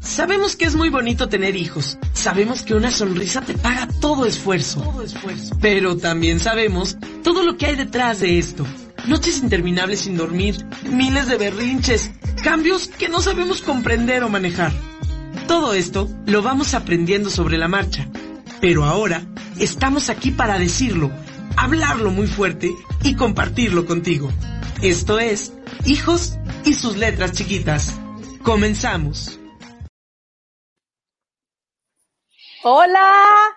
[0.00, 1.98] Sabemos que es muy bonito tener hijos.
[2.12, 4.82] Sabemos que una sonrisa te paga todo esfuerzo.
[5.60, 8.66] Pero también sabemos todo lo que hay detrás de esto.
[9.06, 12.10] Noches interminables sin dormir, miles de berrinches,
[12.42, 14.72] cambios que no sabemos comprender o manejar.
[15.46, 18.08] Todo esto lo vamos aprendiendo sobre la marcha.
[18.60, 19.22] Pero ahora
[19.58, 21.10] estamos aquí para decirlo,
[21.56, 22.70] hablarlo muy fuerte
[23.02, 24.30] y compartirlo contigo.
[24.82, 25.52] Esto es
[25.84, 27.98] Hijos y sus letras chiquitas.
[28.42, 29.37] Comenzamos.
[32.62, 33.56] Hola.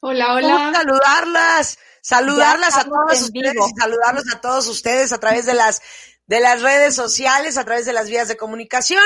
[0.00, 0.72] Hola, hola.
[0.74, 5.80] saludarlas, saludarlas a todos ustedes y saludarlos a todos ustedes a través de las
[6.26, 9.02] de las redes sociales, a través de las vías de comunicación.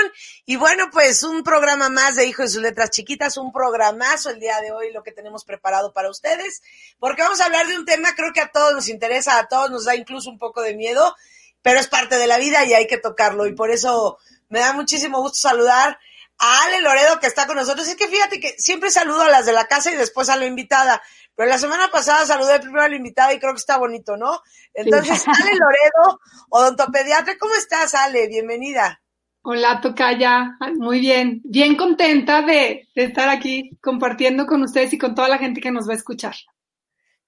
[0.46, 4.40] Y bueno, pues un programa más de Hijo de sus Letras Chiquitas, un programazo el
[4.40, 6.62] día de hoy, lo que tenemos preparado para ustedes,
[6.98, 9.70] porque vamos a hablar de un tema, creo que a todos nos interesa, a todos
[9.70, 11.14] nos da incluso un poco de miedo,
[11.60, 13.46] pero es parte de la vida y hay que tocarlo.
[13.46, 14.18] Y por eso
[14.48, 15.98] me da muchísimo gusto saludar
[16.38, 17.88] a Ale Loredo que está con nosotros.
[17.88, 20.46] Es que fíjate que siempre saludo a las de la casa y después a la
[20.46, 21.02] invitada.
[21.34, 24.40] Pero la semana pasada saludé primero a la invitada y creo que está bonito, ¿no?
[24.74, 28.28] Entonces, Ale Loredo, odontopediatra, ¿cómo estás, Ale?
[28.28, 29.00] Bienvenida.
[29.42, 30.56] Hola, Tocaya.
[30.76, 31.40] Muy bien.
[31.44, 35.70] Bien contenta de, de estar aquí compartiendo con ustedes y con toda la gente que
[35.70, 36.34] nos va a escuchar.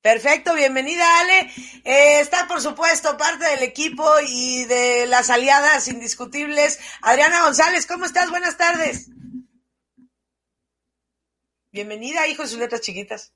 [0.02, 1.50] Perfecto, bienvenida Ale.
[1.84, 6.80] Eh, está por supuesto parte del equipo y de las aliadas indiscutibles.
[7.02, 8.30] Adriana González, ¿cómo estás?
[8.30, 9.10] Buenas tardes.
[11.70, 13.34] Bienvenida, hijo de sus letras chiquitas.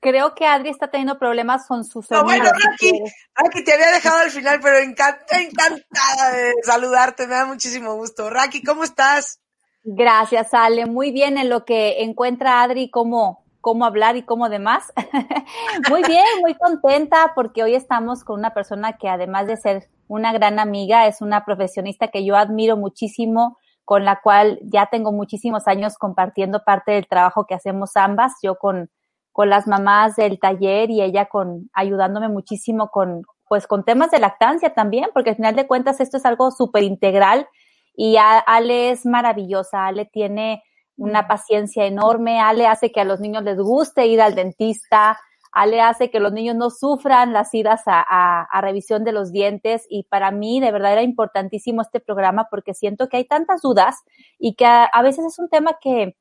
[0.00, 2.22] Creo que Adri está teniendo problemas con su sonido.
[2.22, 2.92] No, bueno, Raki,
[3.34, 8.28] Raki, te había dejado al final, pero encanta, encantada de saludarte, me da muchísimo gusto.
[8.28, 9.40] Raki, ¿cómo estás?
[9.84, 10.86] Gracias, Ale.
[10.86, 14.92] Muy bien en lo que encuentra Adri como cómo hablar y cómo demás.
[15.90, 20.32] muy bien, muy contenta porque hoy estamos con una persona que además de ser una
[20.32, 25.66] gran amiga, es una profesionista que yo admiro muchísimo, con la cual ya tengo muchísimos
[25.66, 28.88] años compartiendo parte del trabajo que hacemos ambas, yo con,
[29.32, 34.20] con las mamás del taller y ella con ayudándome muchísimo con pues con temas de
[34.20, 37.48] lactancia también, porque al final de cuentas esto es algo súper integral
[37.96, 40.62] y Ale es maravillosa, Ale tiene
[40.96, 42.40] una paciencia enorme.
[42.40, 45.18] Ale hace que a los niños les guste ir al dentista.
[45.52, 49.86] Ale hace que los niños no sufran las idas a, revisión de los dientes.
[49.88, 53.96] Y para mí, de verdad, era importantísimo este programa porque siento que hay tantas dudas
[54.38, 56.16] y que a, veces es un tema que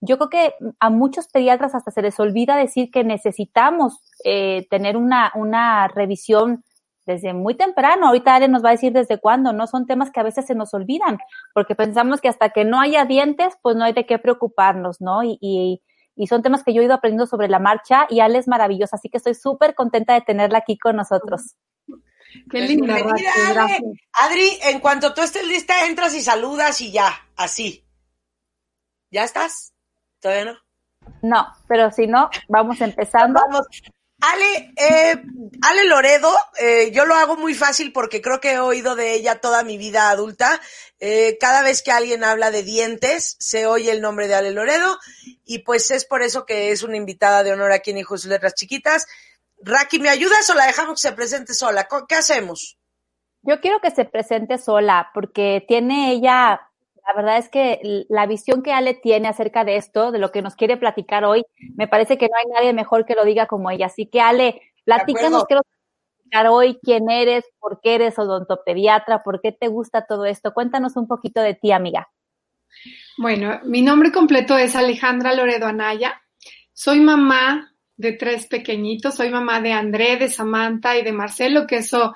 [0.00, 4.96] yo creo que a muchos pediatras hasta se les olvida decir que necesitamos eh, tener
[4.96, 6.64] una, una revisión
[7.10, 8.06] desde muy temprano.
[8.06, 9.66] Ahorita Ale nos va a decir desde cuándo, ¿no?
[9.66, 11.18] Son temas que a veces se nos olvidan,
[11.54, 15.22] porque pensamos que hasta que no haya dientes, pues no hay de qué preocuparnos, ¿no?
[15.22, 15.82] Y, y,
[16.14, 18.96] y son temas que yo he ido aprendiendo sobre la marcha y Ale es maravillosa,
[18.96, 21.56] así que estoy súper contenta de tenerla aquí con nosotros.
[22.48, 22.94] Qué linda.
[24.12, 27.84] Adri, en cuanto tú estés lista, entras y saludas y ya, así.
[29.10, 29.72] ¿Ya estás?
[30.20, 30.58] ¿Todavía no?
[31.22, 33.40] No, pero si no, vamos empezando.
[33.40, 33.66] Vamos,
[34.20, 35.22] Ale, eh,
[35.62, 39.40] Ale Loredo, eh, yo lo hago muy fácil porque creo que he oído de ella
[39.40, 40.60] toda mi vida adulta.
[40.98, 44.98] Eh, cada vez que alguien habla de dientes, se oye el nombre de Ale Loredo
[45.44, 48.30] y pues es por eso que es una invitada de honor aquí en Hijos de
[48.30, 49.06] Letras Chiquitas.
[49.62, 51.88] Raki, ¿me ayudas o la dejamos que se presente sola?
[52.08, 52.78] ¿Qué hacemos?
[53.42, 56.69] Yo quiero que se presente sola porque tiene ella
[57.06, 60.42] la verdad es que la visión que Ale tiene acerca de esto, de lo que
[60.42, 61.44] nos quiere platicar hoy,
[61.76, 63.86] me parece que no hay nadie mejor que lo diga como ella.
[63.86, 69.52] Así que Ale, platícanos qué platicar hoy, quién eres, por qué eres odontopediatra, por qué
[69.52, 70.52] te gusta todo esto.
[70.52, 72.08] Cuéntanos un poquito de ti, amiga.
[73.18, 76.22] Bueno, mi nombre completo es Alejandra Loredo Anaya.
[76.72, 79.14] Soy mamá de tres pequeñitos.
[79.14, 82.14] Soy mamá de André, de Samantha y de Marcelo, que eso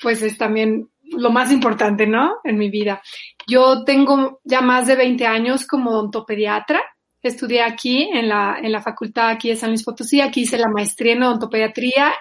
[0.00, 2.36] pues es también lo más importante, ¿no?
[2.44, 3.02] En mi vida.
[3.50, 6.80] Yo tengo ya más de 20 años como odontopediatra.
[7.20, 10.68] Estudié aquí en la, en la facultad aquí de San Luis Potosí, aquí hice la
[10.68, 12.14] maestría en odontopediatría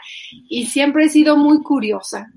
[0.50, 2.28] y siempre he sido muy curiosa.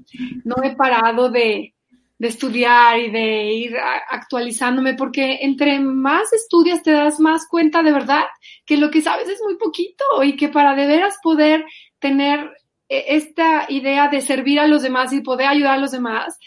[0.45, 1.75] No he parado de,
[2.19, 3.77] de estudiar y de ir
[4.11, 8.27] actualizándome porque entre más estudias te das más cuenta de verdad
[8.65, 11.65] que lo que sabes es muy poquito y que para de veras poder
[11.99, 12.53] tener
[12.89, 16.39] e, esta idea de servir a los demás y poder ayudar a los demás,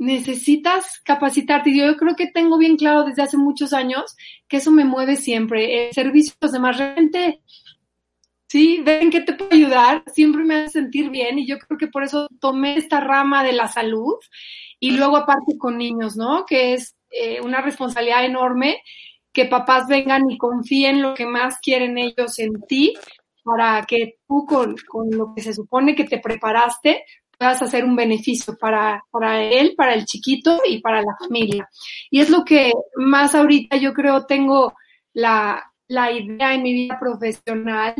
[0.00, 1.76] necesitas capacitarte.
[1.76, 4.16] Yo creo que tengo bien claro desde hace muchos años
[4.48, 5.88] que eso me mueve siempre.
[5.88, 7.42] El servicio a los demás, realmente,
[8.48, 11.88] sí, ven que te puedo ayudar, siempre me hace sentir bien y yo creo que
[11.88, 14.14] por eso tomé esta rama de la salud
[14.80, 16.46] y luego aparte con niños, ¿no?
[16.46, 18.82] Que es eh, una responsabilidad enorme
[19.32, 22.94] que papás vengan y confíen lo que más quieren ellos en ti
[23.44, 27.04] para que tú con, con lo que se supone que te preparaste
[27.40, 31.66] puedas hacer un beneficio para, para él, para el chiquito y para la familia.
[32.10, 34.74] Y es lo que más ahorita yo creo tengo
[35.14, 37.94] la, la idea en mi vida profesional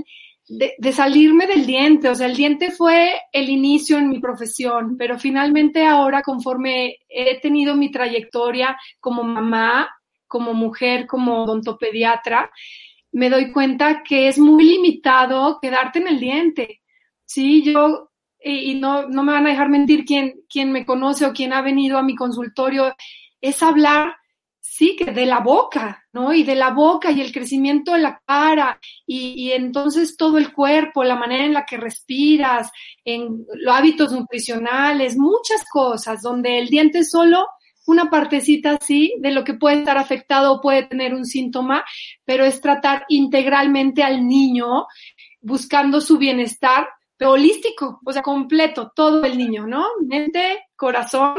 [0.47, 2.11] de, de, salirme del diente.
[2.11, 7.41] O sea, el diente fue el inicio en mi profesión, pero finalmente ahora conforme he
[7.41, 9.89] tenido mi trayectoria como mamá,
[10.27, 12.51] como mujer, como odontopediatra,
[13.13, 16.83] me doy cuenta que es muy limitado quedarte en el diente.
[17.25, 18.10] Sí, yo
[18.43, 21.63] y, no, no me van a dejar mentir quien, quien me conoce o quien ha
[21.63, 22.95] venido a mi consultorio,
[23.41, 24.17] es hablar,
[24.61, 26.33] sí, que de la boca, ¿no?
[26.33, 30.53] Y de la boca y el crecimiento de la cara y, y entonces todo el
[30.53, 32.71] cuerpo, la manera en la que respiras,
[33.05, 37.47] en los hábitos nutricionales, muchas cosas, donde el diente solo
[37.87, 41.85] una partecita así de lo que puede estar afectado o puede tener un síntoma,
[42.25, 44.87] pero es tratar integralmente al niño
[45.41, 46.89] buscando su bienestar
[47.27, 49.87] holístico, o sea, completo, todo el niño, ¿no?
[50.01, 51.37] Mente, corazón,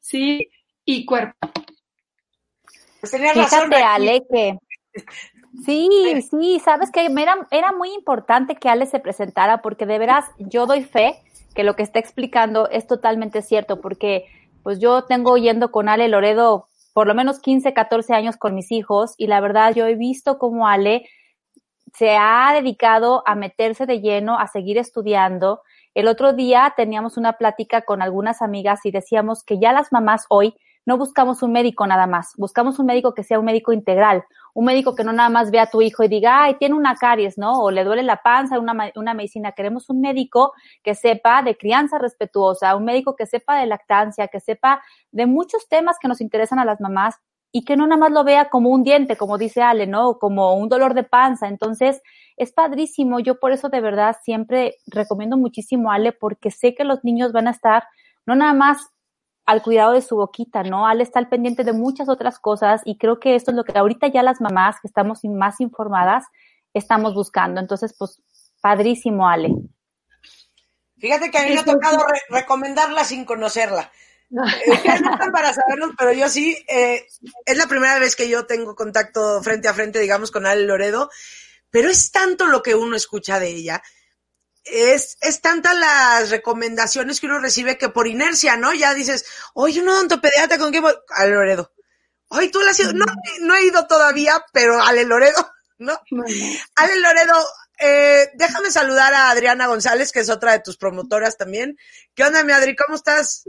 [0.00, 0.50] sí,
[0.84, 1.36] y cuerpo.
[3.00, 4.58] Pues Fíjate, Ale, que
[5.64, 5.88] sí,
[6.28, 10.66] sí, sabes que era, era muy importante que Ale se presentara porque de veras yo
[10.66, 11.22] doy fe
[11.54, 14.26] que lo que está explicando es totalmente cierto, porque
[14.62, 18.70] pues yo tengo yendo con Ale Loredo por lo menos 15, 14 años con mis
[18.72, 21.08] hijos y la verdad yo he visto cómo Ale
[21.94, 25.62] se ha dedicado a meterse de lleno, a seguir estudiando.
[25.94, 30.26] El otro día teníamos una plática con algunas amigas y decíamos que ya las mamás
[30.28, 30.54] hoy
[30.86, 34.64] no buscamos un médico nada más, buscamos un médico que sea un médico integral, un
[34.64, 37.38] médico que no nada más vea a tu hijo y diga, ay, tiene una caries,
[37.38, 37.60] ¿no?
[37.60, 39.52] O le duele la panza, una, una medicina.
[39.52, 40.52] Queremos un médico
[40.82, 44.82] que sepa de crianza respetuosa, un médico que sepa de lactancia, que sepa
[45.12, 47.16] de muchos temas que nos interesan a las mamás
[47.52, 50.18] y que no nada más lo vea como un diente, como dice Ale, ¿no?
[50.18, 51.48] Como un dolor de panza.
[51.48, 52.00] Entonces,
[52.36, 53.20] es padrísimo.
[53.20, 57.32] Yo por eso de verdad siempre recomiendo muchísimo a Ale porque sé que los niños
[57.32, 57.84] van a estar
[58.26, 58.78] no nada más
[59.46, 60.86] al cuidado de su boquita, ¿no?
[60.86, 63.76] Ale está al pendiente de muchas otras cosas y creo que esto es lo que
[63.76, 66.24] ahorita ya las mamás que estamos más informadas
[66.72, 67.60] estamos buscando.
[67.60, 68.22] Entonces, pues,
[68.60, 69.52] padrísimo, Ale.
[70.98, 71.98] Fíjate que a mí me ha tocado
[72.28, 73.90] recomendarla sin conocerla.
[74.32, 74.46] No.
[74.46, 77.04] están para saberlo, pero yo sí, eh,
[77.44, 81.10] es la primera vez que yo tengo contacto frente a frente, digamos, con Ale Loredo,
[81.68, 83.82] pero es tanto lo que uno escucha de ella,
[84.64, 88.72] es, es tantas las recomendaciones que uno recibe que por inercia, ¿no?
[88.72, 89.24] Ya dices,
[89.54, 90.94] oye, un odontopediatra, ¿con qué voy?
[91.08, 91.72] Ale Loredo.
[92.28, 93.06] Oye, tú la has ido, no,
[93.40, 95.98] no he ido todavía, pero Ale Loredo, ¿no?
[96.76, 97.34] Ale Loredo,
[97.80, 101.76] eh, déjame saludar a Adriana González, que es otra de tus promotoras también.
[102.14, 102.76] ¿Qué onda, mi Adri?
[102.76, 103.44] ¿Cómo estás?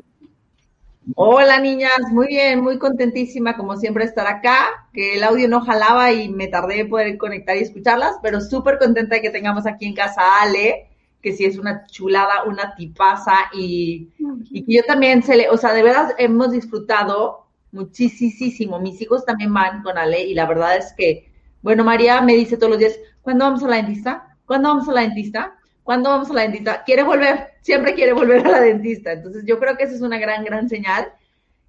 [1.15, 6.11] Hola niñas, muy bien, muy contentísima como siempre estar acá, que el audio no jalaba
[6.11, 9.85] y me tardé en poder conectar y escucharlas, pero súper contenta de que tengamos aquí
[9.85, 10.89] en casa a Ale,
[11.21, 14.09] que sí es una chulada, una tipaza y,
[14.49, 19.25] y que yo también se le, o sea, de verdad hemos disfrutado muchísimo, mis hijos
[19.25, 21.31] también van con Ale y la verdad es que,
[21.61, 24.37] bueno, María me dice todos los días, ¿cuándo vamos a la dentista?
[24.45, 25.57] ¿Cuándo vamos a la dentista?
[25.91, 26.85] ¿Cuándo vamos a la dentista?
[26.85, 29.11] Quiere volver, siempre quiere volver a la dentista.
[29.11, 31.11] Entonces yo creo que esa es una gran, gran señal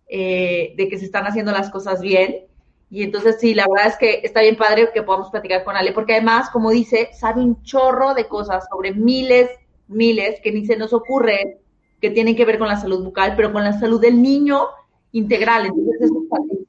[0.09, 2.47] eh, de que se están haciendo las cosas bien.
[2.89, 5.91] Y entonces sí, la verdad es que está bien padre que podamos platicar con Ale,
[5.91, 9.51] porque además, como dice, sabe un chorro de cosas sobre miles,
[9.89, 11.59] miles, que ni se nos ocurre
[12.01, 14.69] que tienen que ver con la salud bucal, pero con la salud del niño
[15.11, 15.67] integral.
[15.67, 16.63] Entonces eso es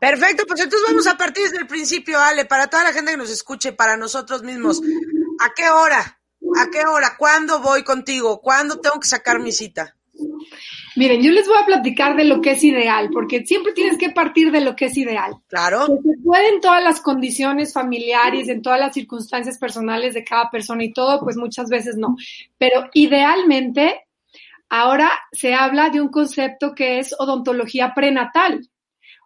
[0.00, 3.18] Perfecto, pues entonces vamos a partir desde el principio, Ale, para toda la gente que
[3.18, 4.80] nos escuche, para nosotros mismos.
[5.40, 6.20] ¿A qué hora?
[6.60, 7.16] ¿A qué hora?
[7.18, 8.40] ¿Cuándo voy contigo?
[8.40, 9.96] ¿Cuándo tengo que sacar mi cita?
[10.96, 14.10] Miren, yo les voy a platicar de lo que es ideal, porque siempre tienes que
[14.10, 15.32] partir de lo que es ideal.
[15.48, 15.86] Claro.
[15.86, 20.92] se pueden todas las condiciones familiares, en todas las circunstancias personales de cada persona y
[20.92, 22.16] todo, pues muchas veces no.
[22.58, 24.02] Pero idealmente,
[24.68, 28.68] ahora se habla de un concepto que es odontología prenatal.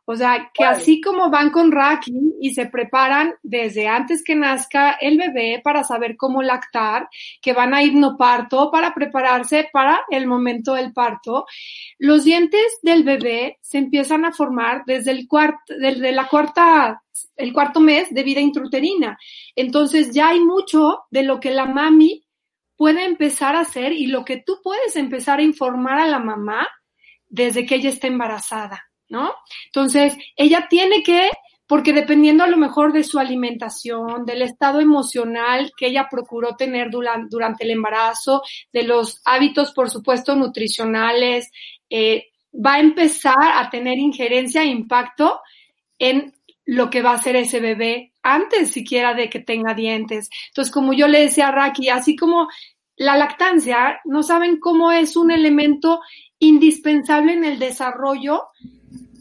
[0.06, 4.92] O sea, que así como van con Raki y se preparan desde antes que nazca
[5.00, 7.08] el bebé para saber cómo lactar,
[7.40, 11.46] que van a ir no parto para prepararse para el momento del parto,
[11.98, 17.02] los dientes del bebé se empiezan a formar desde el cuarto, desde la cuarta,
[17.36, 19.18] el cuarto mes de vida intruterina.
[19.56, 22.24] Entonces ya hay mucho de lo que la mami
[22.76, 26.68] puede empezar a hacer y lo que tú puedes empezar a informar a la mamá
[27.28, 29.34] desde que ella está embarazada, ¿no?
[29.66, 31.30] Entonces, ella tiene que
[31.66, 36.90] porque dependiendo a lo mejor de su alimentación, del estado emocional que ella procuró tener
[36.90, 38.42] durante el embarazo,
[38.72, 41.50] de los hábitos, por supuesto, nutricionales,
[41.88, 45.40] eh, va a empezar a tener injerencia e impacto
[45.98, 46.34] en
[46.66, 50.30] lo que va a ser ese bebé antes siquiera de que tenga dientes.
[50.48, 52.48] Entonces, como yo le decía a Raki, así como
[52.96, 56.00] la lactancia, no saben cómo es un elemento
[56.38, 58.44] indispensable en el desarrollo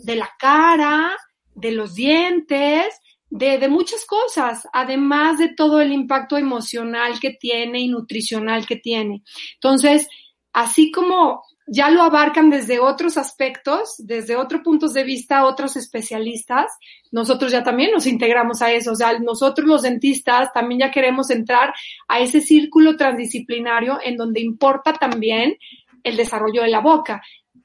[0.03, 1.17] de la cara,
[1.55, 2.85] de los dientes,
[3.29, 8.75] de, de, muchas cosas, además de todo el impacto emocional que tiene y nutricional que
[8.75, 9.23] tiene.
[9.55, 10.07] Entonces,
[10.51, 16.67] así como ya lo abarcan desde otros aspectos, desde otros puntos de vista, otros especialistas,
[17.11, 18.91] nosotros ya también nos integramos a eso.
[18.91, 21.73] O sea, nosotros los dentistas también ya queremos entrar
[22.07, 25.55] a ese círculo transdisciplinario en donde importa también
[26.03, 27.21] el desarrollo de la boca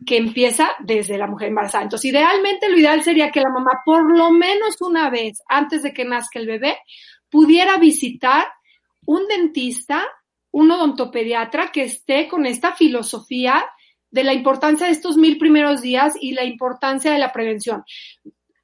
[0.07, 1.85] que empieza desde la mujer embarazada.
[1.85, 5.93] Entonces, idealmente lo ideal sería que la mamá por lo menos una vez antes de
[5.93, 6.78] que nazca el bebé
[7.28, 8.47] pudiera visitar
[9.07, 10.07] un dentista,
[10.50, 13.67] un odontopediatra que esté con esta filosofía
[14.11, 17.85] de la importancia de estos mil primeros días y la importancia de la prevención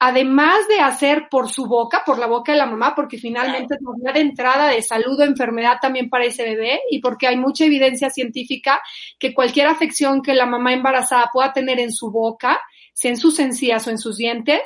[0.06, 3.80] además de hacer por su boca, por la boca de la mamá, porque finalmente es
[3.82, 7.64] una de entrada de salud o enfermedad también para ese bebé y porque hay mucha
[7.64, 8.82] evidencia científica
[9.18, 12.61] que cualquier afección que la mamá embarazada pueda tener en su boca,
[12.92, 14.61] sea en sus encías o en sus dientes,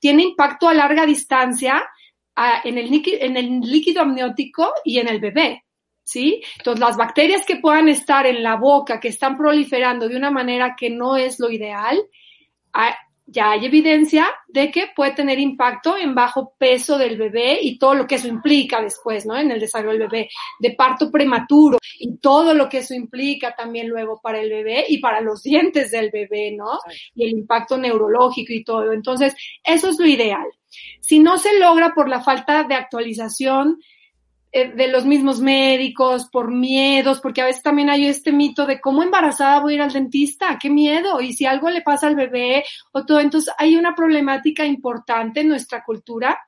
[0.00, 1.86] tiene impacto a larga distancia
[2.64, 5.64] en, el líquido, en el líquido amniótico y en el bebé.
[6.02, 6.40] ¿Sí?
[6.56, 10.74] Entonces, las bacterias que puedan estar en la boca, que están proliferando de una manera
[10.74, 12.00] que no es lo ideal,
[13.30, 17.94] ya hay evidencia de que puede tener impacto en bajo peso del bebé y todo
[17.94, 19.36] lo que eso implica después, ¿no?
[19.36, 23.88] En el desarrollo del bebé, de parto prematuro y todo lo que eso implica también
[23.88, 26.78] luego para el bebé y para los dientes del bebé, ¿no?
[27.14, 28.92] Y el impacto neurológico y todo.
[28.92, 30.46] Entonces, eso es lo ideal.
[31.00, 33.78] Si no se logra por la falta de actualización,
[34.52, 39.02] de los mismos médicos, por miedos, porque a veces también hay este mito de cómo
[39.02, 42.64] embarazada voy a ir al dentista, qué miedo, y si algo le pasa al bebé
[42.92, 46.40] o todo, entonces hay una problemática importante en nuestra cultura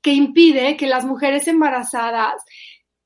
[0.00, 2.42] que impide que las mujeres embarazadas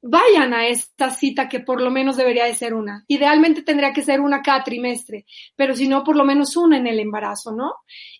[0.02, 3.04] vayan a esta cita que por lo menos debería de ser una.
[3.08, 5.26] Idealmente tendría que ser una cada trimestre,
[5.56, 7.74] pero si no, por lo menos una en el embarazo, ¿no?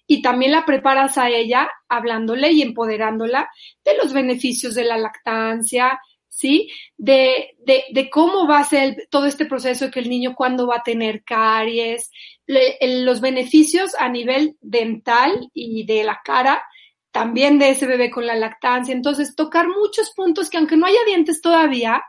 [0.07, 3.51] Y también la preparas a ella hablándole y empoderándola
[3.85, 5.99] de los beneficios de la lactancia,
[6.29, 6.71] ¿sí?
[6.97, 10.77] De, de, de cómo va a ser todo este proceso, que el niño cuándo va
[10.77, 12.11] a tener caries,
[12.47, 16.63] los beneficios a nivel dental y de la cara,
[17.11, 18.95] también de ese bebé con la lactancia.
[18.95, 22.03] Entonces, tocar muchos puntos que aunque no haya dientes todavía,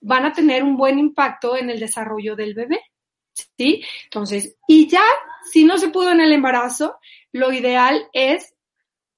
[0.00, 2.80] van a tener un buen impacto en el desarrollo del bebé.
[3.56, 3.84] ¿Sí?
[4.04, 5.04] Entonces, y ya,
[5.52, 6.96] si no se pudo en el embarazo,
[7.32, 8.54] lo ideal es,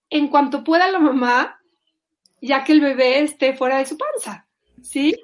[0.09, 1.61] en cuanto pueda la mamá,
[2.41, 4.47] ya que el bebé esté fuera de su panza,
[4.83, 5.15] ¿sí?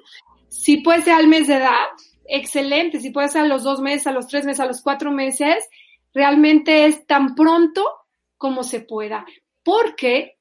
[0.49, 1.87] Si puede ser al mes de edad,
[2.27, 2.99] excelente.
[2.99, 5.67] Si puede ser a los dos meses, a los tres meses, a los cuatro meses,
[6.13, 7.85] realmente es tan pronto
[8.37, 9.25] como se pueda,
[9.63, 10.37] porque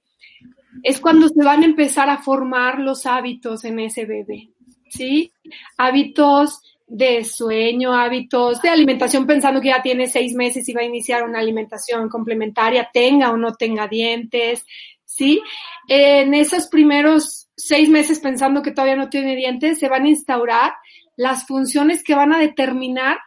[0.83, 4.51] es cuando se van a empezar a formar los hábitos en ese bebé,
[4.91, 5.33] ¿sí?
[5.79, 10.85] Hábitos de sueño, hábitos de alimentación, pensando que ya tiene seis meses y va a
[10.85, 14.65] iniciar una alimentación complementaria, tenga o no tenga dientes,
[15.05, 15.43] ¿sí?
[15.89, 20.75] En esos primeros seis meses pensando que todavía no tiene dientes, se van a instaurar
[21.17, 23.19] las funciones que van a determinar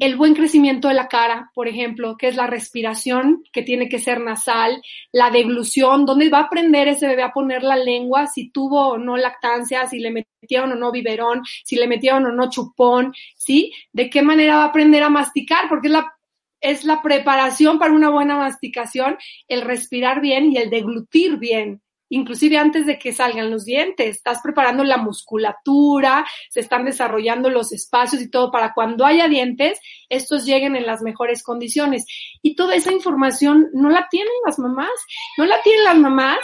[0.00, 3.98] el buen crecimiento de la cara, por ejemplo, que es la respiración, que tiene que
[3.98, 4.82] ser nasal,
[5.12, 8.98] la deglución, donde va a aprender ese bebé a poner la lengua, si tuvo o
[8.98, 13.72] no lactancia, si le metieron o no biberón, si le metieron o no chupón, ¿sí?
[13.92, 16.12] De qué manera va a aprender a masticar, porque es la,
[16.60, 19.18] es la preparación para una buena masticación,
[19.48, 24.16] el respirar bien y el deglutir bien inclusive antes de que salgan los dientes.
[24.16, 29.80] Estás preparando la musculatura, se están desarrollando los espacios y todo para cuando haya dientes,
[30.10, 32.04] estos lleguen en las mejores condiciones.
[32.42, 34.90] Y toda esa información no la tienen las mamás,
[35.38, 36.38] no la tienen las mamás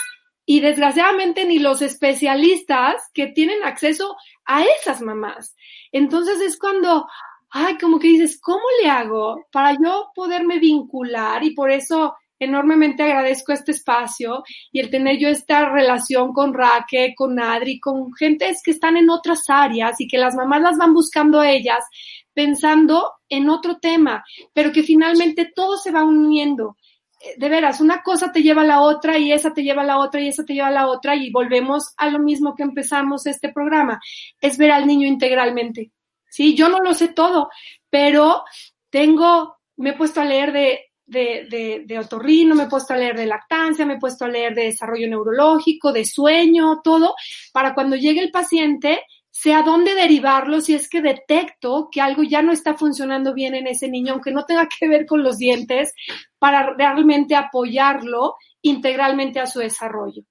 [0.46, 5.54] y desgraciadamente ni los especialistas que tienen acceso a esas mamás.
[5.92, 7.06] Entonces es cuando,
[7.50, 11.44] ay, como que dices, ¿cómo le hago para yo poderme vincular?
[11.44, 17.14] Y por eso enormemente agradezco este espacio y el tener yo esta relación con Raque,
[17.16, 20.94] con Adri, con gentes que están en otras áreas y que las mamás las van
[20.94, 21.84] buscando ellas
[22.32, 26.76] pensando en otro tema, pero que finalmente todo se va uniendo.
[27.20, 29.86] Eh, de veras, una cosa te lleva a la otra y esa te lleva a
[29.86, 32.62] la otra y esa te lleva a la otra y volvemos a lo mismo que
[32.62, 34.00] empezamos este programa,
[34.40, 35.90] es ver al niño integralmente.
[36.30, 37.50] Sí, yo no lo sé todo,
[37.90, 38.44] pero
[38.90, 42.96] tengo me he puesto a leer de, de, de, de, otorrino, me he puesto a
[42.96, 47.14] leer de lactancia, me he puesto a leer de desarrollo neurológico, de sueño, todo,
[47.52, 49.00] para cuando llegue el paciente,
[49.30, 53.66] sea dónde derivarlo si es que detecto que algo ya no está funcionando bien en
[53.66, 55.94] ese niño, aunque no tenga que ver con los dientes,
[56.38, 60.22] para realmente apoyarlo integralmente a su desarrollo.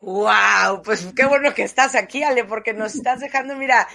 [0.00, 3.88] Wow, pues qué bueno que estás aquí, Ale, porque nos estás dejando, mira,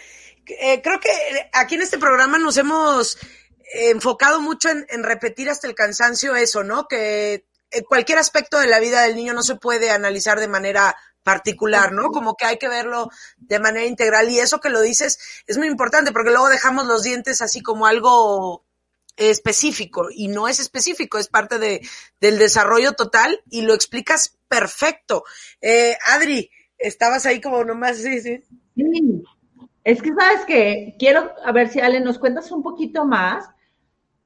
[0.48, 1.12] eh, creo que
[1.54, 3.18] aquí en este programa nos hemos
[3.74, 6.88] enfocado mucho en, en, repetir hasta el cansancio eso, ¿no?
[6.88, 7.46] Que
[7.88, 12.10] cualquier aspecto de la vida del niño no se puede analizar de manera particular, ¿no?
[12.12, 15.68] Como que hay que verlo de manera integral y eso que lo dices es muy
[15.68, 18.66] importante porque luego dejamos los dientes así como algo
[19.16, 21.82] específico y no es específico, es parte de,
[22.22, 25.24] del desarrollo total y lo explicas perfecto.
[25.62, 28.42] Eh, Adri, estabas ahí como nomás, sí, sí.
[28.76, 29.24] Sí,
[29.84, 33.46] es que sabes que quiero, a ver si Ale nos cuentas un poquito más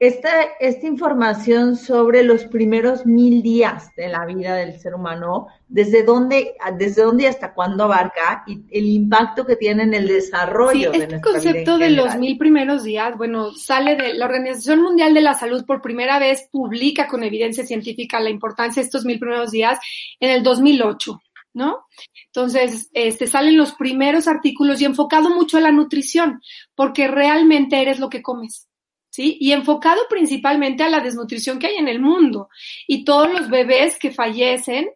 [0.06, 6.04] esta, esta información sobre los primeros mil días de la vida del ser humano, desde
[6.04, 10.92] dónde, desde dónde hasta cuándo abarca y el impacto que tiene en el desarrollo.
[10.92, 15.22] Sí, este concepto de los mil primeros días, bueno, sale de la Organización Mundial de
[15.22, 19.52] la Salud por primera vez publica con evidencia científica la importancia de estos mil primeros
[19.52, 19.80] días
[20.20, 21.18] en el 2008.
[21.54, 21.86] ¿no?
[22.26, 26.42] Entonces, este, salen los primeros artículos y enfocado mucho a la nutrición,
[26.76, 28.68] porque realmente eres lo que comes.
[29.14, 29.38] ¿Sí?
[29.40, 32.50] Y enfocado principalmente a la desnutrición que hay en el mundo
[32.88, 34.90] y todos los bebés que fallecen,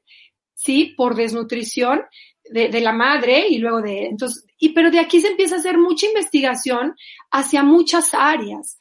[0.55, 0.95] ¿sí?
[0.97, 2.01] Por desnutrición
[2.49, 5.59] de, de la madre y luego de, entonces, y pero de aquí se empieza a
[5.59, 6.95] hacer mucha investigación
[7.29, 8.79] hacia muchas áreas.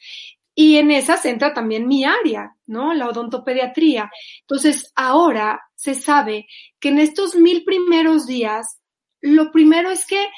[0.54, 2.94] Y en esas entra también mi área, ¿no?
[2.94, 4.10] La odontopediatría.
[4.40, 6.46] Entonces, ahora se sabe
[6.80, 8.80] que en estos mil primeros días,
[9.20, 10.28] lo primero es que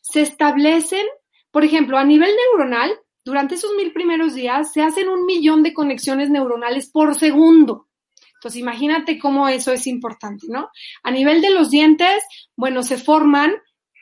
[0.00, 1.06] se establecen,
[1.52, 2.90] por ejemplo, a nivel neuronal,
[3.28, 7.86] durante esos mil primeros días se hacen un millón de conexiones neuronales por segundo.
[8.32, 10.70] Entonces, imagínate cómo eso es importante, ¿no?
[11.02, 12.24] A nivel de los dientes,
[12.56, 13.52] bueno, se forman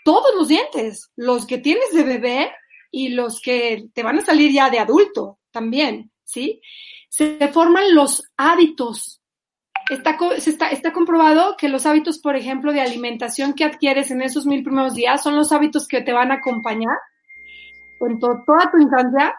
[0.04, 2.52] todos los dientes, los que tienes de bebé
[2.92, 6.60] y los que te van a salir ya de adulto también, ¿sí?
[7.08, 9.20] Se forman los hábitos.
[9.90, 10.16] Está,
[10.70, 14.94] está, comprobado que los hábitos, por ejemplo, de alimentación que adquieres en esos mil primeros
[14.94, 16.96] días son los hábitos que te van a acompañar
[17.98, 19.34] con toda tu infancia,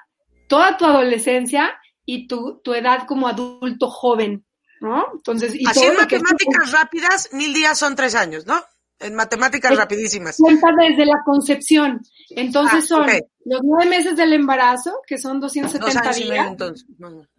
[0.47, 4.45] toda tu adolescencia y tu, tu edad como adulto joven,
[4.81, 5.05] ¿no?
[5.13, 8.63] Entonces, y Así en matemáticas rápidas, mil días son tres años, ¿no?
[8.99, 10.37] En matemáticas rapidísimas.
[10.37, 12.01] Cuenta desde la concepción.
[12.29, 13.07] Entonces ah, son
[13.45, 16.55] los nueve meses del embarazo, que son 270 días,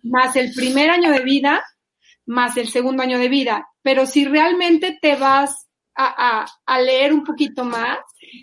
[0.02, 1.64] más el primer año de vida,
[2.26, 3.68] más el segundo año de vida.
[3.82, 5.67] Pero si realmente te vas
[6.00, 7.98] a, a, a leer un poquito más,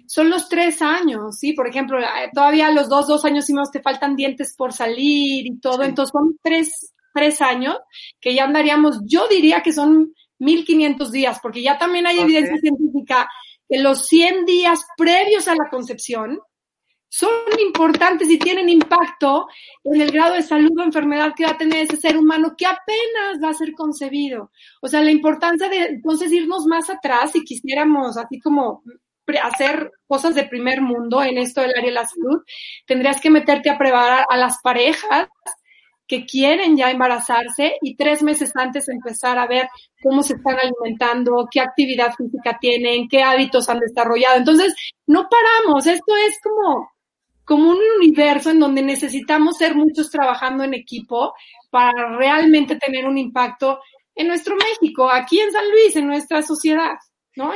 [0.07, 1.53] son los tres años, ¿sí?
[1.53, 5.47] Por ejemplo, eh, todavía los dos, dos años y más te faltan dientes por salir
[5.47, 7.77] y todo, entonces son tres, tres años
[8.19, 13.29] que ya andaríamos, yo diría que son 1500 días, porque ya también hay evidencia científica
[13.69, 16.39] que los 100 días previos a la concepción
[17.17, 19.47] son importantes y tienen impacto
[19.85, 22.65] en el grado de salud o enfermedad que va a tener ese ser humano que
[22.65, 24.51] apenas va a ser concebido.
[24.81, 28.83] O sea, la importancia de entonces irnos más atrás si quisiéramos así como
[29.41, 32.43] hacer cosas de primer mundo en esto del área de la salud,
[32.85, 35.29] tendrías que meterte a preparar a las parejas
[36.07, 39.69] que quieren ya embarazarse y tres meses antes empezar a ver
[40.03, 44.37] cómo se están alimentando, qué actividad física tienen, qué hábitos han desarrollado.
[44.37, 44.75] Entonces,
[45.07, 45.87] no paramos.
[45.87, 46.89] Esto es como,
[47.45, 51.33] como un universo en donde necesitamos ser muchos trabajando en equipo
[51.69, 53.79] para realmente tener un impacto
[54.15, 56.95] en nuestro México, aquí en San Luis, en nuestra sociedad.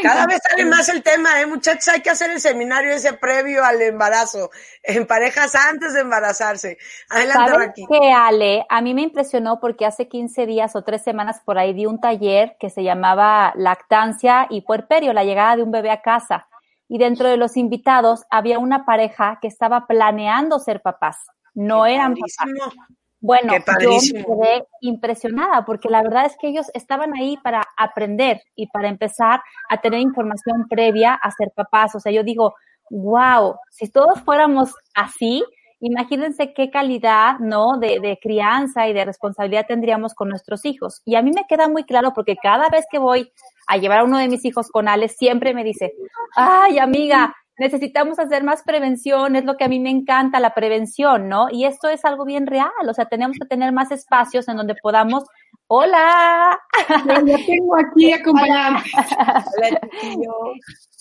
[0.02, 1.88] Cada vez sale más el tema, ¿eh, muchachos?
[1.88, 4.49] Hay que hacer el seminario ese previo al embarazo,
[4.84, 6.78] en parejas antes de embarazarse.
[7.10, 8.65] Adelante, ¿Sabes que, Ale?
[8.67, 12.02] A mí me impresionó porque hace 15 días o tres semanas por ahí di un
[12.02, 16.48] taller que se llamaba Lactancia y Puerperio, la llegada de un bebé a casa.
[16.89, 21.17] Y dentro de los invitados había una pareja que estaba planeando ser papás.
[21.54, 22.73] No eran papás.
[23.21, 28.41] Bueno, yo me quedé impresionada porque la verdad es que ellos estaban ahí para aprender
[28.56, 31.95] y para empezar a tener información previa a ser papás.
[31.95, 32.56] O sea, yo digo,
[32.89, 35.43] wow, si todos fuéramos así,
[35.79, 37.77] imagínense qué calidad, ¿no?
[37.77, 41.01] De, de crianza y de responsabilidad tendríamos con nuestros hijos.
[41.05, 43.31] Y a mí me queda muy claro porque cada vez que voy
[43.67, 45.93] a llevar a uno de mis hijos con Alex, siempre me dice,
[46.35, 51.27] ay, amiga, necesitamos hacer más prevención, es lo que a mí me encanta, la prevención,
[51.27, 51.47] ¿no?
[51.51, 54.75] Y esto es algo bien real, o sea, tenemos que tener más espacios en donde
[54.81, 55.25] podamos,
[55.67, 56.59] hola.
[57.05, 58.81] Ya tengo aquí acompañada.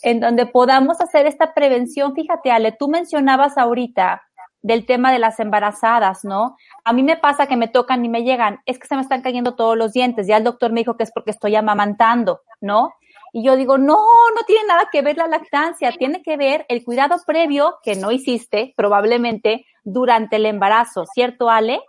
[0.03, 2.15] en donde podamos hacer esta prevención.
[2.15, 4.28] Fíjate, Ale, tú mencionabas ahorita
[4.69, 6.57] del tema de las embarazadas, ¿no?
[6.85, 9.23] a mí me pasa que me tocan y me llegan, es que se me están
[9.23, 10.27] cayendo todos los dientes.
[10.27, 12.95] Ya el doctor me dijo que es porque estoy amamantando, ¿no?
[13.33, 16.85] Y yo digo, no, no tiene nada que ver la lactancia, tiene que ver el
[16.85, 21.81] cuidado previo que no hiciste probablemente durante el embarazo, ¿cierto, Ale?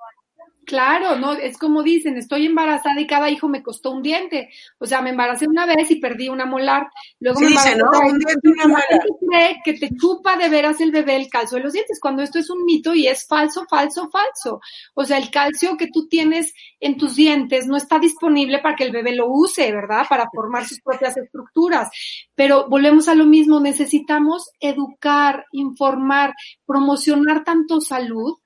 [0.70, 4.50] Claro, no, es como dicen, estoy embarazada y cada hijo me costó un diente.
[4.78, 6.88] O sea, me embaracé una vez y perdí una molar.
[7.20, 7.90] Luego me embaracé ¿no?
[8.08, 8.86] un diente, una molar.
[9.28, 12.38] cree que te chupa de veras el bebé el calcio de los dientes, cuando esto
[12.38, 14.62] es un mito y es falso, falso, falso.
[14.94, 18.84] O sea, el calcio que tú tienes en tus dientes no está disponible para que
[18.84, 20.06] el bebé lo use, ¿verdad?
[20.08, 21.90] Para formar sus propias estructuras.
[22.36, 26.36] Pero volvemos a lo mismo, necesitamos educar, informar,
[26.68, 28.38] promocionar tanto salud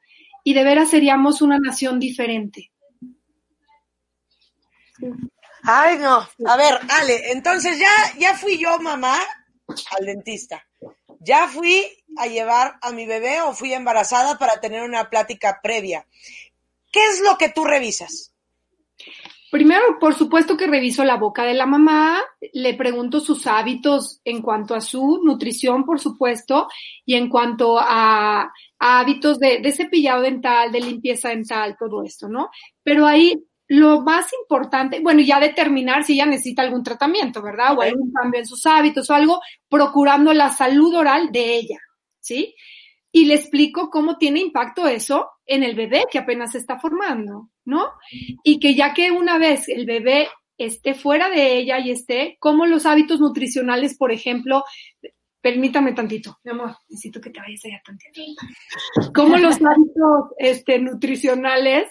[0.44, 2.72] y de veras seríamos una nación diferente.
[5.64, 6.28] Ay, no.
[6.46, 9.18] A ver, Ale, entonces ya, ya fui yo, mamá,
[9.98, 10.66] al dentista.
[11.20, 16.06] Ya fui a llevar a mi bebé o fui embarazada para tener una plática previa.
[16.92, 18.34] ¿Qué es lo que tú revisas?
[19.54, 24.42] Primero, por supuesto que reviso la boca de la mamá, le pregunto sus hábitos en
[24.42, 26.68] cuanto a su nutrición, por supuesto,
[27.06, 32.50] y en cuanto a, hábitos de, cepillado dental, de limpieza dental, todo esto, ¿no?
[32.82, 37.78] Pero ahí lo más importante, bueno, ya determinar si ella necesita algún tratamiento, ¿verdad?
[37.78, 39.40] O algún cambio en sus hábitos o algo,
[39.70, 41.78] procurando la salud oral de ella,
[42.20, 42.56] ¿sí?
[43.12, 47.52] Y le explico cómo tiene impacto eso en el bebé que apenas se está formando.
[47.66, 47.92] ¿No?
[48.44, 52.66] Y que ya que una vez el bebé esté fuera de ella y esté, como
[52.66, 54.64] los hábitos nutricionales, por ejemplo,
[55.42, 58.22] permítame tantito, mi amor, necesito que te vayas allá tantito.
[59.14, 61.90] Como los hábitos este, nutricionales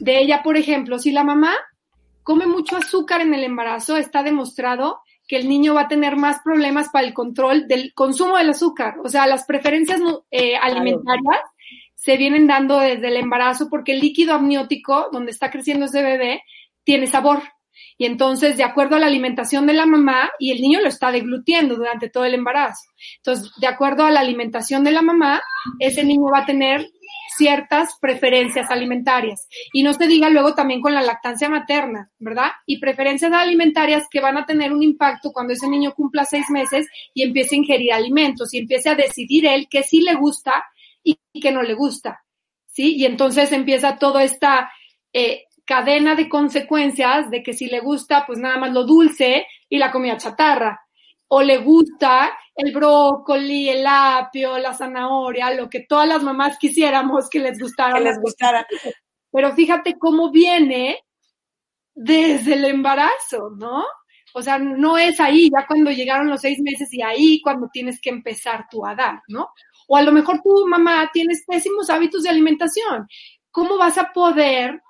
[0.00, 1.54] de ella, por ejemplo, si la mamá
[2.22, 6.40] come mucho azúcar en el embarazo, está demostrado que el niño va a tener más
[6.42, 8.96] problemas para el control del consumo del azúcar.
[9.02, 11.40] O sea, las preferencias eh, alimentarias
[12.04, 16.42] se vienen dando desde el embarazo porque el líquido amniótico, donde está creciendo ese bebé,
[16.84, 17.42] tiene sabor.
[17.96, 21.10] Y entonces, de acuerdo a la alimentación de la mamá, y el niño lo está
[21.10, 22.82] deglutiendo durante todo el embarazo.
[23.16, 25.40] Entonces, de acuerdo a la alimentación de la mamá,
[25.78, 26.86] ese niño va a tener
[27.38, 29.48] ciertas preferencias alimentarias.
[29.72, 32.50] Y no se diga luego también con la lactancia materna, ¿verdad?
[32.66, 36.86] Y preferencias alimentarias que van a tener un impacto cuando ese niño cumpla seis meses
[37.14, 40.64] y empiece a ingerir alimentos y empiece a decidir él qué sí le gusta
[41.04, 42.24] y que no le gusta,
[42.66, 42.96] ¿sí?
[42.96, 44.70] Y entonces empieza toda esta
[45.12, 49.78] eh, cadena de consecuencias de que si le gusta, pues nada más lo dulce y
[49.78, 50.80] la comida chatarra,
[51.28, 57.28] o le gusta el brócoli, el apio, la zanahoria, lo que todas las mamás quisiéramos
[57.28, 57.94] que les gustara.
[57.94, 58.66] Que les gustara.
[59.32, 61.00] Pero fíjate cómo viene
[61.94, 63.84] desde el embarazo, ¿no?
[64.36, 68.00] O sea, no es ahí, ya cuando llegaron los seis meses y ahí cuando tienes
[68.00, 69.50] que empezar tú a dar, ¿no?
[69.86, 73.06] O a lo mejor tu mamá tienes pésimos hábitos de alimentación.
[73.52, 74.82] ¿Cómo vas a poder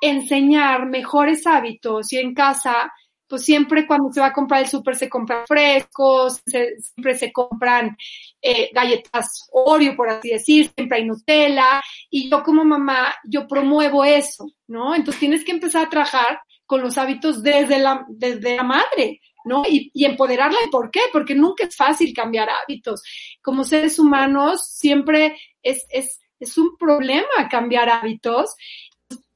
[0.00, 2.92] enseñar mejores hábitos y en casa?
[3.28, 7.96] Pues siempre cuando se va a comprar el súper se compran frescos, siempre se compran
[8.42, 11.80] eh, galletas Oreo, por así decir, siempre hay Nutella.
[12.10, 14.96] Y yo como mamá, yo promuevo eso, ¿no?
[14.96, 19.62] Entonces tienes que empezar a trabajar con los hábitos desde la, desde la madre, ¿no?
[19.66, 20.58] Y, y empoderarla.
[20.70, 21.00] ¿Por qué?
[21.10, 23.02] Porque nunca es fácil cambiar hábitos.
[23.42, 28.54] Como seres humanos siempre es, es, es un problema cambiar hábitos.